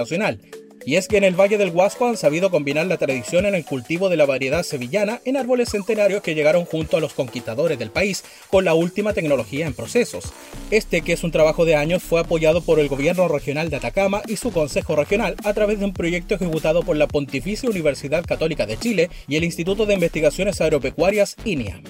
Y 0.87 0.95
es 0.95 1.09
que 1.09 1.17
en 1.17 1.25
el 1.25 1.37
Valle 1.37 1.57
del 1.57 1.71
Huasco 1.71 2.07
han 2.07 2.15
sabido 2.15 2.49
combinar 2.49 2.85
la 2.85 2.97
tradición 2.97 3.45
en 3.45 3.55
el 3.55 3.65
cultivo 3.65 4.07
de 4.07 4.15
la 4.15 4.25
variedad 4.25 4.63
sevillana 4.63 5.19
en 5.25 5.35
árboles 5.35 5.67
centenarios 5.71 6.21
que 6.21 6.33
llegaron 6.33 6.63
junto 6.63 6.95
a 6.95 7.01
los 7.01 7.13
conquistadores 7.13 7.77
del 7.77 7.91
país 7.91 8.23
con 8.49 8.63
la 8.63 8.73
última 8.73 9.11
tecnología 9.11 9.67
en 9.67 9.73
procesos. 9.73 10.31
Este, 10.71 11.01
que 11.01 11.11
es 11.11 11.25
un 11.25 11.31
trabajo 11.31 11.65
de 11.65 11.75
años, 11.75 12.03
fue 12.03 12.21
apoyado 12.21 12.61
por 12.61 12.79
el 12.79 12.87
Gobierno 12.87 13.27
Regional 13.27 13.69
de 13.69 13.75
Atacama 13.75 14.21
y 14.27 14.37
su 14.37 14.51
Consejo 14.51 14.95
Regional 14.95 15.35
a 15.43 15.53
través 15.53 15.79
de 15.79 15.85
un 15.85 15.93
proyecto 15.93 16.35
ejecutado 16.35 16.83
por 16.83 16.95
la 16.95 17.07
Pontificia 17.07 17.69
Universidad 17.69 18.23
Católica 18.25 18.65
de 18.65 18.77
Chile 18.77 19.09
y 19.27 19.35
el 19.35 19.43
Instituto 19.43 19.85
de 19.85 19.95
Investigaciones 19.95 20.61
Agropecuarias 20.61 21.35
INIA. 21.43 21.81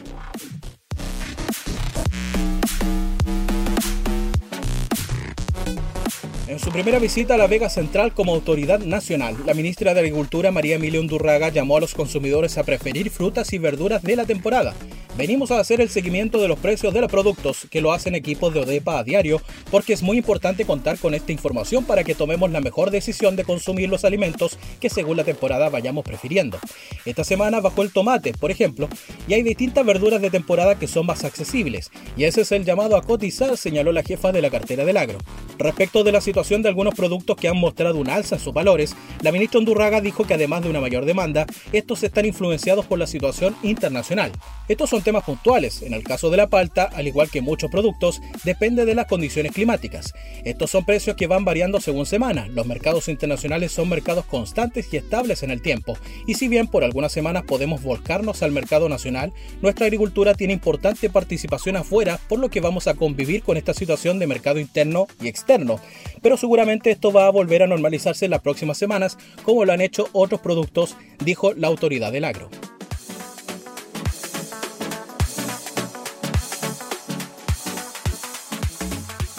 En 6.47 6.59
su 6.59 6.71
primera 6.71 6.97
visita 6.97 7.33
a 7.33 7.37
la 7.37 7.47
Vega 7.47 7.69
Central 7.69 8.13
como 8.13 8.33
autoridad 8.33 8.79
nacional, 8.79 9.35
la 9.45 9.53
ministra 9.53 9.93
de 9.93 9.99
Agricultura 9.99 10.49
María 10.49 10.75
Emilia 10.75 11.01
Undurraga 11.01 11.49
llamó 11.49 11.75
a 11.75 11.81
los 11.81 11.93
consumidores 11.93 12.57
a 12.57 12.63
preferir 12.63 13.09
frutas 13.09 13.51
y 13.51 13.57
verduras 13.57 14.01
de 14.01 14.15
la 14.15 14.23
temporada 14.23 14.73
Venimos 15.17 15.49
a 15.49 15.59
hacer 15.59 15.81
el 15.81 15.89
seguimiento 15.89 16.39
de 16.39 16.47
los 16.47 16.59
precios 16.59 16.93
de 16.93 17.01
los 17.01 17.09
productos 17.09 17.65
que 17.71 17.81
lo 17.81 17.91
hacen 17.91 18.13
equipos 18.13 18.53
de 18.53 18.59
ODEPA 18.59 18.99
a 18.99 19.03
diario 19.03 19.41
porque 19.71 19.93
es 19.93 20.03
muy 20.03 20.17
importante 20.17 20.63
contar 20.63 20.99
con 20.99 21.15
esta 21.15 21.31
información 21.31 21.85
para 21.85 22.03
que 22.03 22.13
tomemos 22.13 22.51
la 22.51 22.61
mejor 22.61 22.91
decisión 22.91 23.35
de 23.35 23.43
consumir 23.43 23.89
los 23.89 24.05
alimentos 24.05 24.59
que 24.79 24.91
según 24.91 25.17
la 25.17 25.23
temporada 25.23 25.69
vayamos 25.69 26.05
prefiriendo. 26.05 26.59
Esta 27.03 27.23
semana 27.23 27.61
bajó 27.61 27.81
el 27.81 27.91
tomate, 27.91 28.33
por 28.33 28.51
ejemplo, 28.51 28.89
y 29.27 29.33
hay 29.33 29.41
distintas 29.41 29.83
verduras 29.87 30.21
de 30.21 30.29
temporada 30.29 30.77
que 30.77 30.87
son 30.87 31.07
más 31.07 31.23
accesibles, 31.23 31.89
y 32.15 32.25
ese 32.25 32.41
es 32.41 32.51
el 32.51 32.63
llamado 32.63 32.95
a 32.95 33.01
cotizar, 33.01 33.57
señaló 33.57 33.91
la 33.91 34.03
jefa 34.03 34.31
de 34.31 34.43
la 34.43 34.51
cartera 34.51 34.85
del 34.85 34.97
agro. 34.97 35.17
Respecto 35.57 36.03
de 36.03 36.11
la 36.11 36.21
de 36.37 36.69
algunos 36.69 36.93
productos 36.93 37.35
que 37.35 37.47
han 37.47 37.57
mostrado 37.57 37.97
un 37.97 38.09
alza 38.09 38.35
en 38.35 38.41
sus 38.41 38.53
valores, 38.53 38.95
la 39.21 39.31
ministra 39.31 39.59
Undurraga 39.59 40.01
dijo 40.01 40.23
que 40.23 40.35
además 40.35 40.61
de 40.61 40.69
una 40.69 40.79
mayor 40.79 41.03
demanda, 41.03 41.47
estos 41.73 42.03
están 42.03 42.25
influenciados 42.25 42.85
por 42.85 42.99
la 42.99 43.07
situación 43.07 43.55
internacional. 43.63 44.31
Estos 44.67 44.91
son 44.91 45.01
temas 45.01 45.23
puntuales. 45.23 45.81
En 45.81 45.93
el 45.93 46.03
caso 46.03 46.29
de 46.29 46.37
la 46.37 46.47
palta, 46.47 46.83
al 46.83 47.07
igual 47.07 47.31
que 47.31 47.41
muchos 47.41 47.71
productos, 47.71 48.21
depende 48.43 48.85
de 48.85 48.93
las 48.93 49.07
condiciones 49.07 49.51
climáticas. 49.51 50.13
Estos 50.43 50.69
son 50.69 50.85
precios 50.85 51.15
que 51.15 51.25
van 51.25 51.43
variando 51.43 51.81
según 51.81 52.05
semana. 52.05 52.47
Los 52.49 52.67
mercados 52.67 53.07
internacionales 53.07 53.71
son 53.71 53.89
mercados 53.89 54.25
constantes 54.25 54.93
y 54.93 54.97
estables 54.97 55.41
en 55.41 55.49
el 55.49 55.63
tiempo. 55.63 55.97
Y 56.27 56.35
si 56.35 56.47
bien 56.47 56.67
por 56.67 56.83
algunas 56.83 57.11
semanas 57.11 57.45
podemos 57.47 57.81
volcarnos 57.81 58.43
al 58.43 58.51
mercado 58.51 58.89
nacional, 58.89 59.33
nuestra 59.63 59.87
agricultura 59.87 60.35
tiene 60.35 60.53
importante 60.53 61.09
participación 61.09 61.77
afuera, 61.77 62.19
por 62.29 62.37
lo 62.37 62.49
que 62.49 62.61
vamos 62.61 62.85
a 62.85 62.93
convivir 62.93 63.41
con 63.41 63.57
esta 63.57 63.73
situación 63.73 64.19
de 64.19 64.27
mercado 64.27 64.59
interno 64.59 65.07
y 65.19 65.27
externo. 65.27 65.79
Pero 66.27 66.35
seguramente 66.35 66.91
esto 66.91 67.13
va 67.13 67.25
a 67.25 67.31
volver 67.31 67.63
a 67.63 67.67
normalizarse 67.67 68.25
en 68.25 68.31
las 68.31 68.41
próximas 68.41 68.77
semanas, 68.77 69.17
como 69.43 69.63
lo 69.63 69.71
han 69.71 69.79
hecho 69.79 70.09
otros 70.11 70.41
productos, 70.41 70.97
dijo 71.23 71.53
la 71.53 71.67
autoridad 71.67 72.11
del 72.11 72.25
agro. 72.25 72.49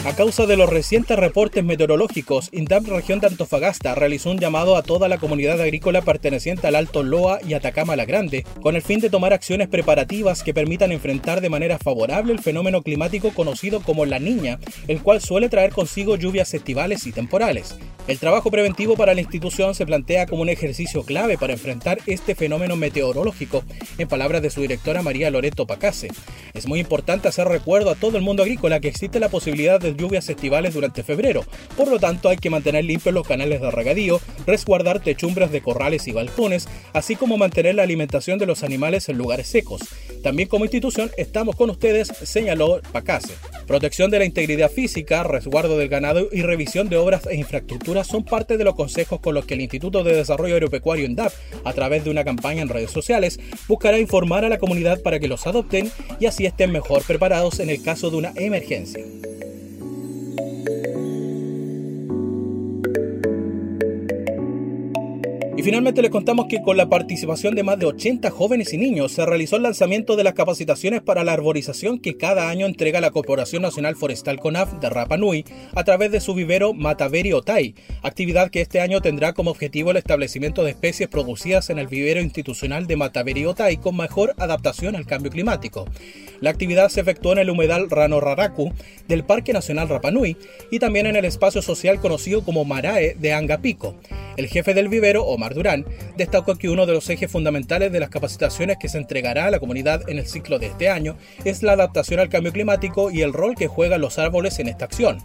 A 0.05 0.15
causa 0.15 0.47
de 0.47 0.57
los 0.57 0.71
recientes 0.71 1.19
reportes 1.19 1.65
meteorológicos, 1.65 2.51
INDAP 2.53 2.87
Región 2.87 3.19
de 3.19 3.27
Antofagasta 3.27 3.97
realizó 3.97 4.31
un 4.31 4.39
llamado 4.39 4.77
a 4.77 4.83
toda 4.83 5.09
la 5.09 5.19
comunidad 5.19 5.61
agrícola 5.61 6.03
perteneciente 6.03 6.69
al 6.69 6.77
Alto 6.77 7.03
Loa 7.03 7.41
y 7.47 7.55
Atacama 7.55 7.97
la 7.97 8.05
Grande, 8.05 8.47
con 8.63 8.77
el 8.77 8.83
fin 8.83 9.01
de 9.01 9.11
tomar 9.11 9.33
acciones 9.33 9.67
preparativas 9.67 10.45
que 10.45 10.55
permitan 10.55 10.93
enfrentar 10.93 11.41
de 11.41 11.51
manera 11.51 11.79
favorable 11.79 12.33
el 12.33 12.39
fenómeno 12.39 12.83
climático 12.83 13.35
conocido 13.35 13.81
como 13.81 14.07
la 14.07 14.21
niña, 14.21 14.61
el 14.87 15.03
cual 15.03 15.21
suele 15.21 15.49
traer 15.49 15.73
consigo 15.73 16.15
lluvias 16.15 16.55
estivales 16.55 17.07
y 17.07 17.13
temporales. 17.13 17.75
El 18.09 18.19
trabajo 18.19 18.51
preventivo 18.51 18.97
para 18.97 19.13
la 19.13 19.21
institución 19.21 19.75
se 19.75 19.85
plantea 19.85 20.25
como 20.25 20.41
un 20.41 20.49
ejercicio 20.49 21.03
clave 21.03 21.37
para 21.37 21.53
enfrentar 21.53 21.99
este 22.07 22.35
fenómeno 22.35 22.75
meteorológico, 22.75 23.65
en 23.99 24.09
palabras 24.09 24.41
de 24.41 24.49
su 24.49 24.63
directora 24.63 25.03
María 25.03 25.31
Loreto 25.31 25.67
Pacase. 25.67 26.09
Es 26.55 26.67
muy 26.67 26.81
importante 26.81 27.29
hacer 27.29 27.47
recuerdo 27.49 27.91
a 27.91 27.97
todo 27.97 28.17
el 28.17 28.23
mundo 28.23 28.43
agrícola 28.43 28.81
que 28.81 28.89
existe 28.89 29.21
la 29.21 29.29
posibilidad 29.29 29.79
de 29.79 29.95
lluvias 29.95 30.27
estivales 30.31 30.73
durante 30.73 31.03
febrero, 31.03 31.45
por 31.77 31.89
lo 31.89 31.99
tanto 31.99 32.31
hay 32.31 32.39
que 32.39 32.49
mantener 32.49 32.87
limpios 32.87 33.15
los 33.15 33.29
canales 33.29 33.61
de 33.61 33.71
regadío, 33.71 34.23
resguardar 34.47 35.01
techumbres 35.01 35.53
de 35.53 35.61
corrales 35.61 36.09
y 36.09 36.13
balcones, 36.13 36.67
así 36.95 37.15
como 37.15 37.37
mantener 37.37 37.75
la 37.75 37.83
alimentación 37.83 38.39
de 38.39 38.47
los 38.47 38.63
animales 38.63 39.11
en 39.11 39.19
lugares 39.19 39.49
secos. 39.49 39.83
También 40.23 40.49
como 40.49 40.65
institución 40.65 41.11
estamos 41.19 41.57
con 41.57 41.69
ustedes, 41.69 42.09
señaló 42.09 42.81
Pacase. 42.91 43.35
Protección 43.67 44.11
de 44.11 44.19
la 44.19 44.25
integridad 44.25 44.71
física, 44.71 45.25
resguardo 45.25 45.77
del 45.77 45.91
ganado 45.91 46.29
y 46.33 46.41
revisión 46.41 46.89
de 46.89 46.97
obras 46.97 47.27
e 47.27 47.37
infraestructuras 47.37 47.98
son 48.07 48.25
parte 48.25 48.57
de 48.57 48.65
los 48.65 48.75
consejos 48.75 49.21
con 49.21 49.35
los 49.35 49.45
que 49.45 49.55
el 49.55 49.61
Instituto 49.61 50.05
de 50.05 50.15
Desarrollo 50.15 50.55
Agropecuario 50.55 51.07
INDAP, 51.07 51.33
a 51.65 51.73
través 51.73 52.05
de 52.05 52.11
una 52.11 52.25
campaña 52.25 52.63
en 52.63 52.69
redes 52.69 52.91
sociales, 52.91 53.41
buscará 53.67 53.99
informar 53.99 54.45
a 54.45 54.49
la 54.49 54.59
comunidad 54.59 55.03
para 55.03 55.19
que 55.19 55.29
los 55.29 55.47
adopten 55.47 55.91
y 56.21 56.27
así 56.27 56.47
estén 56.47 56.73
mejor 56.73 57.03
preparados 57.03 57.61
en 57.61 57.71
el 57.71 57.83
caso 57.83 58.11
de 58.11 58.17
una 58.17 58.33
emergencia. 58.37 59.05
Y 65.59 65.65
finalmente 65.65 66.03
les 66.03 66.13
contamos 66.13 66.47
que 66.47 66.63
con 66.63 66.77
la 66.77 66.89
participación 66.89 67.57
de 67.57 67.65
más 67.65 67.81
de 67.81 67.87
80 67.87 68.31
jóvenes 68.31 68.73
y 68.73 68.79
niños 68.79 69.11
se 69.11 69.27
realizó 69.27 69.57
el 69.57 69.65
lanzamiento 69.65 70.15
de 70.15 70.23
las 70.23 70.35
capacitaciones 70.35 71.03
para 71.03 71.25
la 71.25 71.33
arborización 71.33 71.99
que 71.99 72.17
cada 72.17 72.49
año 72.49 72.65
entrega 72.65 73.01
la 73.01 73.11
Corporación 73.11 73.63
Nacional 73.63 73.97
Forestal 73.97 74.39
CONAF 74.39 74.75
de 74.75 74.89
Rapa 74.89 75.17
Nui 75.17 75.45
a 75.75 75.83
través 75.83 76.13
de 76.13 76.21
su 76.21 76.35
vivero 76.35 76.75
Mataveri 76.75 77.33
Otay, 77.33 77.75
actividad 78.05 78.53
que 78.53 78.61
este 78.61 78.81
año 78.81 79.01
tendrá 79.01 79.33
como 79.33 79.51
objetivo 79.51 79.91
el 79.91 79.97
establecimiento 79.97 80.63
de 80.63 80.71
especies 80.71 81.09
producidas 81.09 81.71
en 81.71 81.81
el 81.81 81.89
vivero 81.89 82.21
institucional 82.21 82.87
de 82.87 82.95
Mataveri 82.95 83.45
Otay 83.45 83.79
con 83.79 83.97
mejor 83.97 84.35
adaptación 84.39 84.95
al 84.95 85.07
cambio 85.07 85.33
climático. 85.33 85.87
La 86.41 86.51
actividad 86.51 86.89
se 86.89 87.01
efectuó 87.01 87.33
en 87.33 87.39
el 87.39 87.51
humedal 87.51 87.91
Rano 87.91 88.21
Raraku 88.21 88.73
del 89.09 89.25
Parque 89.25 89.53
Nacional 89.53 89.89
Rapa 89.89 90.13
Nui 90.13 90.37
y 90.71 90.79
también 90.79 91.07
en 91.07 91.17
el 91.17 91.25
espacio 91.25 91.63
social 91.63 91.99
conocido 91.99 92.45
como 92.45 92.65
Marae 92.65 93.17
de 93.19 93.33
Angapico. 93.33 93.97
El 94.37 94.47
jefe 94.47 94.73
del 94.73 94.89
vivero, 94.89 95.25
Durán, 95.55 95.85
destacó 96.17 96.57
que 96.57 96.69
uno 96.69 96.87
de 96.87 96.93
los 96.93 97.09
ejes 97.11 97.31
fundamentales 97.31 97.93
de 97.93 98.01
las 98.01 98.11
capacitaciones 98.11 98.79
que 98.79 98.89
se 98.89 98.99
entregará 98.99 99.47
a 99.47 99.51
la 99.51 99.61
comunidad 99.61 100.09
en 100.09 100.19
el 100.19 100.27
ciclo 100.27 100.59
de 100.59 100.67
este 100.67 100.89
año 100.89 101.17
es 101.45 101.63
la 101.63 101.73
adaptación 101.73 102.21
al 102.21 102.29
cambio 102.29 102.53
climático 102.53 103.11
y 103.11 103.23
el 103.23 103.33
rol 103.33 103.55
que 103.55 103.69
juegan 103.69 104.01
los 104.01 104.19
árboles 104.19 104.59
en 104.59 104.69
esta 104.69 104.85
acción. 104.85 105.19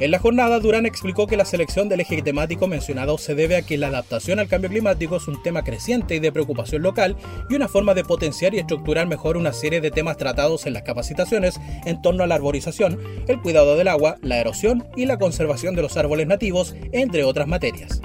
En 0.00 0.12
la 0.12 0.20
jornada, 0.20 0.60
Durán 0.60 0.86
explicó 0.86 1.26
que 1.26 1.36
la 1.36 1.44
selección 1.44 1.88
del 1.88 2.00
eje 2.00 2.22
temático 2.22 2.68
mencionado 2.68 3.18
se 3.18 3.34
debe 3.34 3.56
a 3.56 3.62
que 3.62 3.78
la 3.78 3.88
adaptación 3.88 4.38
al 4.38 4.46
cambio 4.46 4.70
climático 4.70 5.16
es 5.16 5.26
un 5.26 5.42
tema 5.42 5.64
creciente 5.64 6.14
y 6.14 6.20
de 6.20 6.30
preocupación 6.30 6.82
local 6.82 7.16
y 7.50 7.54
una 7.54 7.66
forma 7.66 7.94
de 7.94 8.04
potenciar 8.04 8.54
y 8.54 8.58
estructurar 8.58 9.08
mejor 9.08 9.36
una 9.36 9.52
serie 9.52 9.80
de 9.80 9.90
temas 9.90 10.16
tratados 10.16 10.66
en 10.66 10.74
las 10.74 10.84
capacitaciones 10.84 11.58
en 11.84 12.00
torno 12.00 12.22
a 12.22 12.28
la 12.28 12.36
arborización, 12.36 13.00
el 13.26 13.40
cuidado 13.40 13.76
del 13.76 13.88
agua, 13.88 14.18
la 14.22 14.38
erosión 14.38 14.86
y 14.94 15.06
la 15.06 15.18
conservación 15.18 15.74
de 15.74 15.82
los 15.82 15.96
árboles 15.96 16.28
nativos, 16.28 16.76
entre 16.92 17.24
otras 17.24 17.48
materias. 17.48 18.00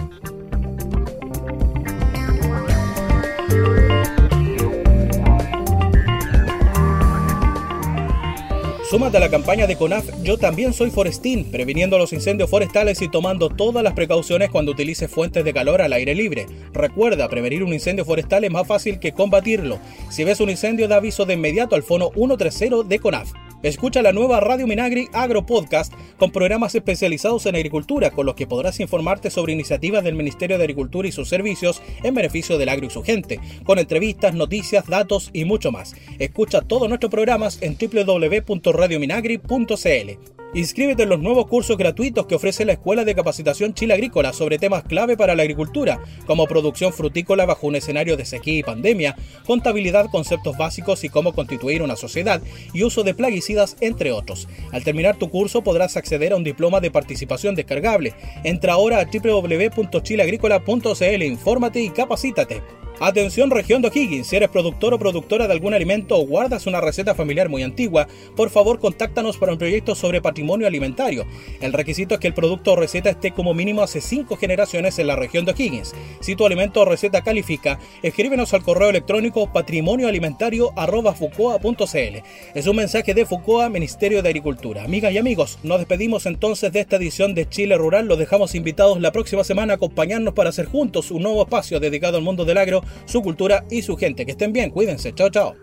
Súmate 8.93 9.17
a 9.17 9.21
la 9.21 9.31
campaña 9.31 9.65
de 9.65 9.75
CONAF 9.75 10.05
Yo 10.21 10.37
también 10.37 10.71
soy 10.71 10.91
forestín, 10.91 11.49
previniendo 11.49 11.97
los 11.97 12.13
incendios 12.13 12.47
forestales 12.47 13.01
y 13.01 13.09
tomando 13.09 13.49
todas 13.49 13.83
las 13.83 13.93
precauciones 13.93 14.51
cuando 14.51 14.71
utilices 14.71 15.09
fuentes 15.09 15.43
de 15.43 15.51
calor 15.51 15.81
al 15.81 15.93
aire 15.93 16.13
libre. 16.13 16.45
Recuerda, 16.73 17.27
prevenir 17.27 17.63
un 17.63 17.73
incendio 17.73 18.05
forestal 18.05 18.43
es 18.43 18.51
más 18.51 18.67
fácil 18.67 18.99
que 18.99 19.11
combatirlo. 19.11 19.79
Si 20.11 20.23
ves 20.23 20.41
un 20.41 20.51
incendio, 20.51 20.87
da 20.87 20.97
aviso 20.97 21.25
de 21.25 21.33
inmediato 21.33 21.75
al 21.75 21.81
fono 21.81 22.11
130 22.13 22.87
de 22.87 22.99
CONAF. 22.99 23.31
Escucha 23.63 24.01
la 24.01 24.11
nueva 24.11 24.41
Radio 24.41 24.67
Minagri 24.67 25.07
Agro 25.13 25.45
Podcast 25.45 25.93
con 26.17 26.33
programas 26.33 26.75
especializados 26.75 27.45
en 27.45 27.55
agricultura, 27.55 28.11
con 28.11 28.25
los 28.25 28.35
que 28.35 28.45
podrás 28.45 28.81
informarte 28.81 29.29
sobre 29.29 29.53
iniciativas 29.53 30.03
del 30.03 30.15
Ministerio 30.15 30.57
de 30.57 30.65
Agricultura 30.65 31.07
y 31.07 31.13
sus 31.13 31.29
servicios 31.29 31.81
en 32.03 32.13
beneficio 32.13 32.57
del 32.57 32.67
agro 32.67 32.87
y 32.87 32.89
su 32.89 33.03
gente, 33.03 33.39
con 33.63 33.79
entrevistas, 33.79 34.33
noticias, 34.33 34.87
datos 34.87 35.29
y 35.31 35.45
mucho 35.45 35.71
más. 35.71 35.95
Escucha 36.19 36.59
todos 36.59 36.89
nuestros 36.89 37.09
programas 37.09 37.57
en 37.61 37.77
www.radiominagri.cl. 37.77 40.42
Inscríbete 40.55 41.01
en 41.01 41.09
los 41.09 41.19
nuevos 41.19 41.47
cursos 41.47 41.77
gratuitos 41.77 42.27
que 42.27 42.35
ofrece 42.35 42.63
la 42.63 42.73
Escuela 42.73 43.03
de 43.03 43.15
Capacitación 43.15 43.73
Chile 43.73 43.95
Agrícola 43.95 44.33
sobre 44.33 44.59
temas 44.59 44.83
clave 44.83 45.17
para 45.17 45.33
la 45.33 45.41
agricultura, 45.41 45.99
como 46.27 46.45
producción 46.45 46.93
frutícola 46.93 47.47
bajo 47.47 47.65
un 47.65 47.75
escenario 47.75 48.17
de 48.17 48.25
sequía 48.25 48.59
y 48.59 48.63
pandemia, 48.63 49.15
contabilidad, 49.47 50.11
conceptos 50.11 50.55
básicos 50.55 51.03
y 51.03 51.09
cómo 51.09 51.33
constituir 51.33 51.81
una 51.81 51.95
sociedad 51.95 52.39
y 52.71 52.83
uso 52.83 53.01
de 53.01 53.15
plaguicidas, 53.15 53.77
entre 53.81 54.11
otros. 54.11 54.47
Al 54.71 54.83
terminar 54.83 55.17
tu 55.17 55.31
curso 55.31 55.63
podrás 55.63 55.97
acceder 55.97 56.33
a 56.33 56.35
un 56.35 56.43
diploma 56.43 56.81
de 56.81 56.91
participación 56.91 57.55
descargable. 57.55 58.13
Entra 58.43 58.73
ahora 58.73 58.99
a 58.99 59.05
www.chileagrícola.cl, 59.05 61.23
infórmate 61.23 61.81
y 61.81 61.89
capacítate. 61.89 62.61
Atención 63.05 63.51
región 63.51 63.81
de 63.81 63.89
O'Higgins, 63.89 64.27
si 64.27 64.37
eres 64.37 64.47
productor 64.47 64.93
o 64.93 64.97
productora 64.97 65.45
de 65.45 65.51
algún 65.51 65.73
alimento 65.73 66.17
o 66.17 66.25
guardas 66.25 66.67
una 66.67 66.79
receta 66.79 67.13
familiar 67.13 67.49
muy 67.49 67.61
antigua, 67.61 68.07
por 68.33 68.49
favor 68.49 68.79
contáctanos 68.79 69.35
para 69.35 69.51
un 69.51 69.57
proyecto 69.57 69.93
sobre 69.93 70.21
patrimonio 70.21 70.67
alimentario. 70.67 71.25
El 71.59 71.73
requisito 71.73 72.13
es 72.13 72.21
que 72.21 72.29
el 72.29 72.33
producto 72.33 72.71
o 72.71 72.77
receta 72.77 73.09
esté 73.09 73.31
como 73.31 73.53
mínimo 73.53 73.83
hace 73.83 73.99
5 73.99 74.37
generaciones 74.37 74.99
en 74.99 75.07
la 75.07 75.17
región 75.17 75.43
de 75.43 75.51
O'Higgins. 75.51 75.93
Si 76.21 76.37
tu 76.37 76.45
alimento 76.45 76.79
o 76.79 76.85
receta 76.85 77.23
califica, 77.23 77.77
escríbenos 78.03 78.53
al 78.53 78.63
correo 78.63 78.89
electrónico 78.89 79.51
patrimonioalimentario.fucoa.cl. 79.51 82.23
Es 82.55 82.67
un 82.67 82.75
mensaje 82.77 83.13
de 83.13 83.25
Fucoa, 83.25 83.67
Ministerio 83.67 84.21
de 84.21 84.29
Agricultura. 84.29 84.85
Amigas 84.85 85.11
y 85.11 85.17
amigos, 85.17 85.59
nos 85.63 85.79
despedimos 85.79 86.25
entonces 86.25 86.71
de 86.71 86.79
esta 86.79 86.95
edición 86.95 87.35
de 87.35 87.49
Chile 87.49 87.75
Rural. 87.75 88.07
Los 88.07 88.17
dejamos 88.17 88.55
invitados 88.55 89.01
la 89.01 89.11
próxima 89.11 89.43
semana 89.43 89.73
a 89.73 89.75
acompañarnos 89.75 90.33
para 90.33 90.51
hacer 90.51 90.67
juntos 90.67 91.11
un 91.11 91.23
nuevo 91.23 91.41
espacio 91.41 91.81
dedicado 91.81 92.15
al 92.15 92.23
mundo 92.23 92.45
del 92.45 92.59
agro 92.59 92.81
su 93.05 93.21
cultura 93.21 93.65
y 93.69 93.81
su 93.81 93.97
gente. 93.97 94.25
Que 94.25 94.31
estén 94.31 94.53
bien, 94.53 94.69
cuídense. 94.69 95.13
Chao, 95.13 95.29
chao. 95.29 95.55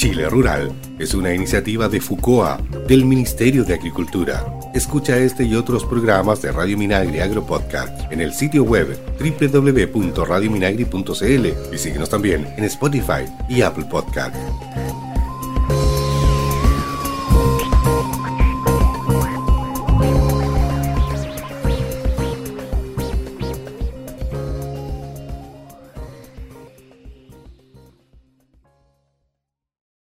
Chile 0.00 0.28
Rural 0.30 0.72
es 0.98 1.12
una 1.12 1.34
iniciativa 1.34 1.86
de 1.86 2.00
FUCOA, 2.00 2.56
del 2.88 3.04
Ministerio 3.04 3.64
de 3.64 3.74
Agricultura. 3.74 4.46
Escucha 4.72 5.18
este 5.18 5.44
y 5.44 5.54
otros 5.54 5.84
programas 5.84 6.40
de 6.40 6.52
Radio 6.52 6.78
Minagri 6.78 7.20
Agro 7.20 7.44
Podcast 7.44 8.10
en 8.10 8.22
el 8.22 8.32
sitio 8.32 8.64
web 8.64 8.98
www.radiominagri.cl 9.18 11.74
y 11.74 11.78
síguenos 11.78 12.08
también 12.08 12.48
en 12.56 12.64
Spotify 12.64 13.26
y 13.50 13.60
Apple 13.60 13.84
Podcast. 13.90 14.34